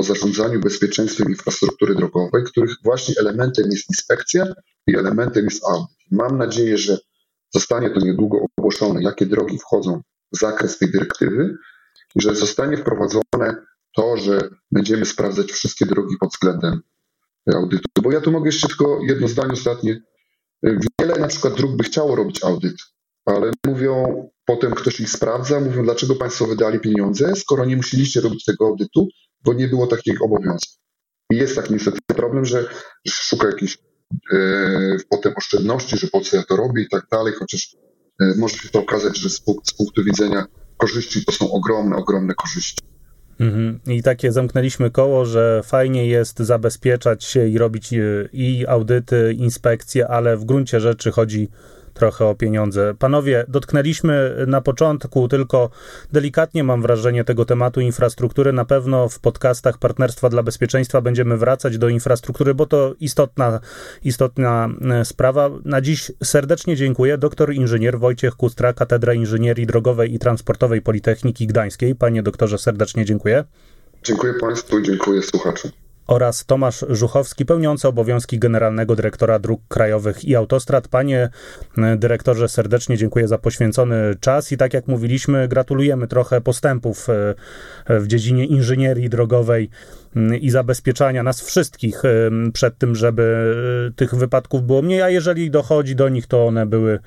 o 0.00 0.02
zarządzaniu 0.02 0.60
bezpieczeństwem 0.60 1.28
infrastruktury 1.28 1.94
drogowej, 1.94 2.44
których 2.44 2.74
właśnie 2.84 3.14
elementem 3.20 3.64
jest 3.70 3.90
inspekcja 3.90 4.46
i 4.86 4.96
elementem 4.96 5.44
jest 5.44 5.64
audyt. 5.64 5.96
Mam 6.10 6.38
nadzieję, 6.38 6.78
że 6.78 6.98
zostanie 7.54 7.90
to 7.90 8.00
niedługo 8.00 8.38
ogłoszone, 8.58 9.02
jakie 9.02 9.26
drogi 9.26 9.58
wchodzą 9.58 10.02
w 10.32 10.38
zakres 10.38 10.78
tej 10.78 10.90
dyrektywy 10.90 11.56
i 12.14 12.20
że 12.20 12.34
zostanie 12.34 12.76
wprowadzone 12.76 13.56
to, 13.96 14.16
że 14.16 14.48
będziemy 14.70 15.06
sprawdzać 15.06 15.52
wszystkie 15.52 15.86
drogi 15.86 16.16
pod 16.20 16.30
względem 16.30 16.80
audytu. 17.54 17.88
Bo 18.02 18.12
ja 18.12 18.20
tu 18.20 18.32
mogę 18.32 18.48
jeszcze 18.48 18.68
tylko 18.68 19.00
jedno 19.02 19.28
zdanie 19.28 19.52
ostatnie. 19.52 20.00
Wiele 20.62 21.18
na 21.18 21.28
przykład 21.28 21.54
dróg 21.54 21.76
by 21.76 21.84
chciało 21.84 22.16
robić 22.16 22.44
audyt, 22.44 22.76
ale 23.24 23.50
mówią, 23.66 24.28
potem 24.44 24.74
ktoś 24.74 25.00
ich 25.00 25.10
sprawdza, 25.10 25.60
mówią, 25.60 25.84
dlaczego 25.84 26.14
państwo 26.14 26.46
wydali 26.46 26.80
pieniądze, 26.80 27.36
skoro 27.36 27.64
nie 27.64 27.76
musieliście 27.76 28.20
robić 28.20 28.44
tego 28.44 28.66
audytu, 28.66 29.08
bo 29.44 29.52
nie 29.52 29.68
było 29.68 29.86
takich 29.86 30.22
obowiązków. 30.22 30.76
I 31.30 31.36
jest 31.36 31.56
taki 31.56 31.72
niestety 31.72 31.98
problem, 32.06 32.44
że, 32.44 32.68
szuka 33.08 33.46
jakiejś 33.46 33.78
e, 34.32 34.38
potem 35.10 35.32
oszczędności, 35.36 35.98
że 35.98 36.06
po 36.06 36.20
co 36.20 36.36
ja 36.36 36.42
to 36.42 36.56
robię 36.56 36.82
i 36.82 36.88
tak 36.88 37.06
dalej, 37.10 37.32
chociaż 37.38 37.76
e, 38.20 38.34
może 38.36 38.56
się 38.56 38.68
to 38.68 38.78
okazać, 38.78 39.18
że 39.18 39.30
z, 39.30 39.42
z 39.64 39.74
punktu 39.74 40.04
widzenia 40.04 40.46
korzyści 40.76 41.24
to 41.24 41.32
są 41.32 41.52
ogromne, 41.52 41.96
ogromne 41.96 42.34
korzyści. 42.34 42.82
Mhm. 43.40 43.80
I 43.86 44.02
takie 44.02 44.32
zamknęliśmy 44.32 44.90
koło, 44.90 45.24
że 45.24 45.62
fajnie 45.64 46.06
jest 46.06 46.38
zabezpieczać 46.38 47.24
się 47.24 47.48
i 47.48 47.58
robić 47.58 47.92
e, 47.92 48.28
i 48.32 48.66
audyty, 48.66 49.34
inspekcje, 49.38 50.08
ale 50.08 50.36
w 50.36 50.44
gruncie 50.44 50.80
rzeczy 50.80 51.10
chodzi 51.10 51.48
trochę 51.96 52.24
o 52.24 52.34
pieniądze. 52.34 52.94
Panowie, 52.98 53.44
dotknęliśmy 53.48 54.44
na 54.46 54.60
początku 54.60 55.28
tylko 55.28 55.70
delikatnie, 56.12 56.64
mam 56.64 56.82
wrażenie, 56.82 57.24
tego 57.24 57.44
tematu 57.44 57.80
infrastruktury. 57.80 58.52
Na 58.52 58.64
pewno 58.64 59.08
w 59.08 59.20
podcastach 59.20 59.78
Partnerstwa 59.78 60.28
dla 60.28 60.42
Bezpieczeństwa 60.42 61.00
będziemy 61.00 61.36
wracać 61.36 61.78
do 61.78 61.88
infrastruktury, 61.88 62.54
bo 62.54 62.66
to 62.66 62.94
istotna, 63.00 63.60
istotna 64.04 64.68
e, 64.90 65.04
sprawa. 65.04 65.50
Na 65.64 65.80
dziś 65.80 66.12
serdecznie 66.24 66.76
dziękuję. 66.76 67.18
Doktor 67.18 67.54
inżynier 67.54 67.98
Wojciech 67.98 68.34
Kustra, 68.34 68.72
Katedra 68.72 69.14
Inżynierii 69.14 69.66
Drogowej 69.66 70.14
i 70.14 70.18
Transportowej 70.18 70.82
Politechniki 70.82 71.46
Gdańskiej. 71.46 71.94
Panie 71.94 72.22
doktorze, 72.22 72.58
serdecznie 72.58 73.04
dziękuję. 73.04 73.44
Dziękuję 74.02 74.34
Państwu 74.40 74.78
i 74.78 74.82
dziękuję 74.82 75.22
słuchaczom 75.22 75.85
oraz 76.06 76.44
Tomasz 76.44 76.84
Żuchowski, 76.88 77.46
pełniący 77.46 77.88
obowiązki 77.88 78.38
Generalnego 78.38 78.96
Dyrektora 78.96 79.38
Dróg 79.38 79.60
Krajowych 79.68 80.24
i 80.24 80.36
Autostrad. 80.36 80.88
Panie 80.88 81.28
e, 81.78 81.96
dyrektorze, 81.96 82.48
serdecznie 82.48 82.96
dziękuję 82.96 83.28
za 83.28 83.38
poświęcony 83.38 84.14
czas 84.20 84.52
i 84.52 84.56
tak 84.56 84.74
jak 84.74 84.86
mówiliśmy, 84.86 85.48
gratulujemy 85.48 86.08
trochę 86.08 86.40
postępów 86.40 87.06
e, 87.08 88.00
w 88.00 88.06
dziedzinie 88.06 88.46
inżynierii 88.46 89.08
drogowej 89.08 89.70
mm, 90.16 90.40
i 90.40 90.50
zabezpieczania 90.50 91.22
nas 91.22 91.40
wszystkich 91.40 92.04
e, 92.04 92.30
przed 92.52 92.78
tym, 92.78 92.94
żeby 92.94 93.54
tych 93.96 94.14
wypadków 94.14 94.62
było 94.62 94.82
mniej, 94.82 95.02
a 95.02 95.10
jeżeli 95.10 95.50
dochodzi 95.50 95.96
do 95.96 96.08
nich, 96.08 96.26
to 96.26 96.46
one 96.46 96.66
były 96.66 96.98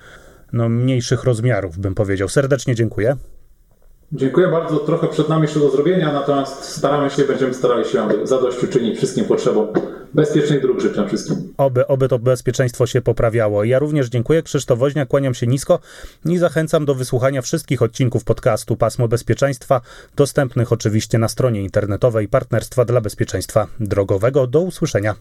no, 0.54 0.70
mniejszych 0.70 1.24
rozmiarów, 1.24 1.78
bym 1.78 1.96
powiedział. 1.96 2.30
Serdecznie 2.30 2.76
dziękuję. 2.76 3.18
Dziękuję 4.12 4.48
bardzo. 4.48 4.78
Trochę 4.78 5.08
przed 5.08 5.30
nami 5.30 5.42
jeszcze 5.42 5.60
do 5.60 5.72
zrobienia, 5.72 6.14
natomiast 6.14 6.64
staramy 6.64 7.10
się, 7.10 7.24
będziemy 7.24 7.54
starali 7.54 7.86
się 7.86 8.08
zadośćuczynić 8.24 8.98
wszystkim 8.98 9.26
potrzebom 9.26 9.68
bezpiecznych 10.14 10.62
dróg. 10.62 10.80
Życzę 10.80 11.08
wszystkim. 11.08 11.54
Oby, 11.58 11.88
oby 11.88 12.08
to 12.08 12.20
bezpieczeństwo 12.20 12.86
się 12.86 13.02
poprawiało. 13.02 13.64
Ja 13.64 13.80
również 13.80 14.10
dziękuję. 14.10 14.44
Krzysztof 14.44 14.80
Woźniak, 14.80 15.08
kłaniam 15.08 15.34
się 15.34 15.48
nisko 15.48 15.80
i 16.26 16.38
zachęcam 16.38 16.86
do 16.86 16.96
wysłuchania 16.96 17.42
wszystkich 17.42 17.82
odcinków 17.82 18.24
podcastu 18.24 18.76
Pasmo 18.76 19.08
Bezpieczeństwa, 19.08 19.82
dostępnych 20.16 20.72
oczywiście 20.72 21.18
na 21.18 21.28
stronie 21.28 21.62
internetowej 21.62 22.28
Partnerstwa 22.28 22.86
dla 22.86 23.02
Bezpieczeństwa 23.02 23.68
Drogowego. 23.80 24.48
Do 24.48 24.62
usłyszenia. 24.62 25.16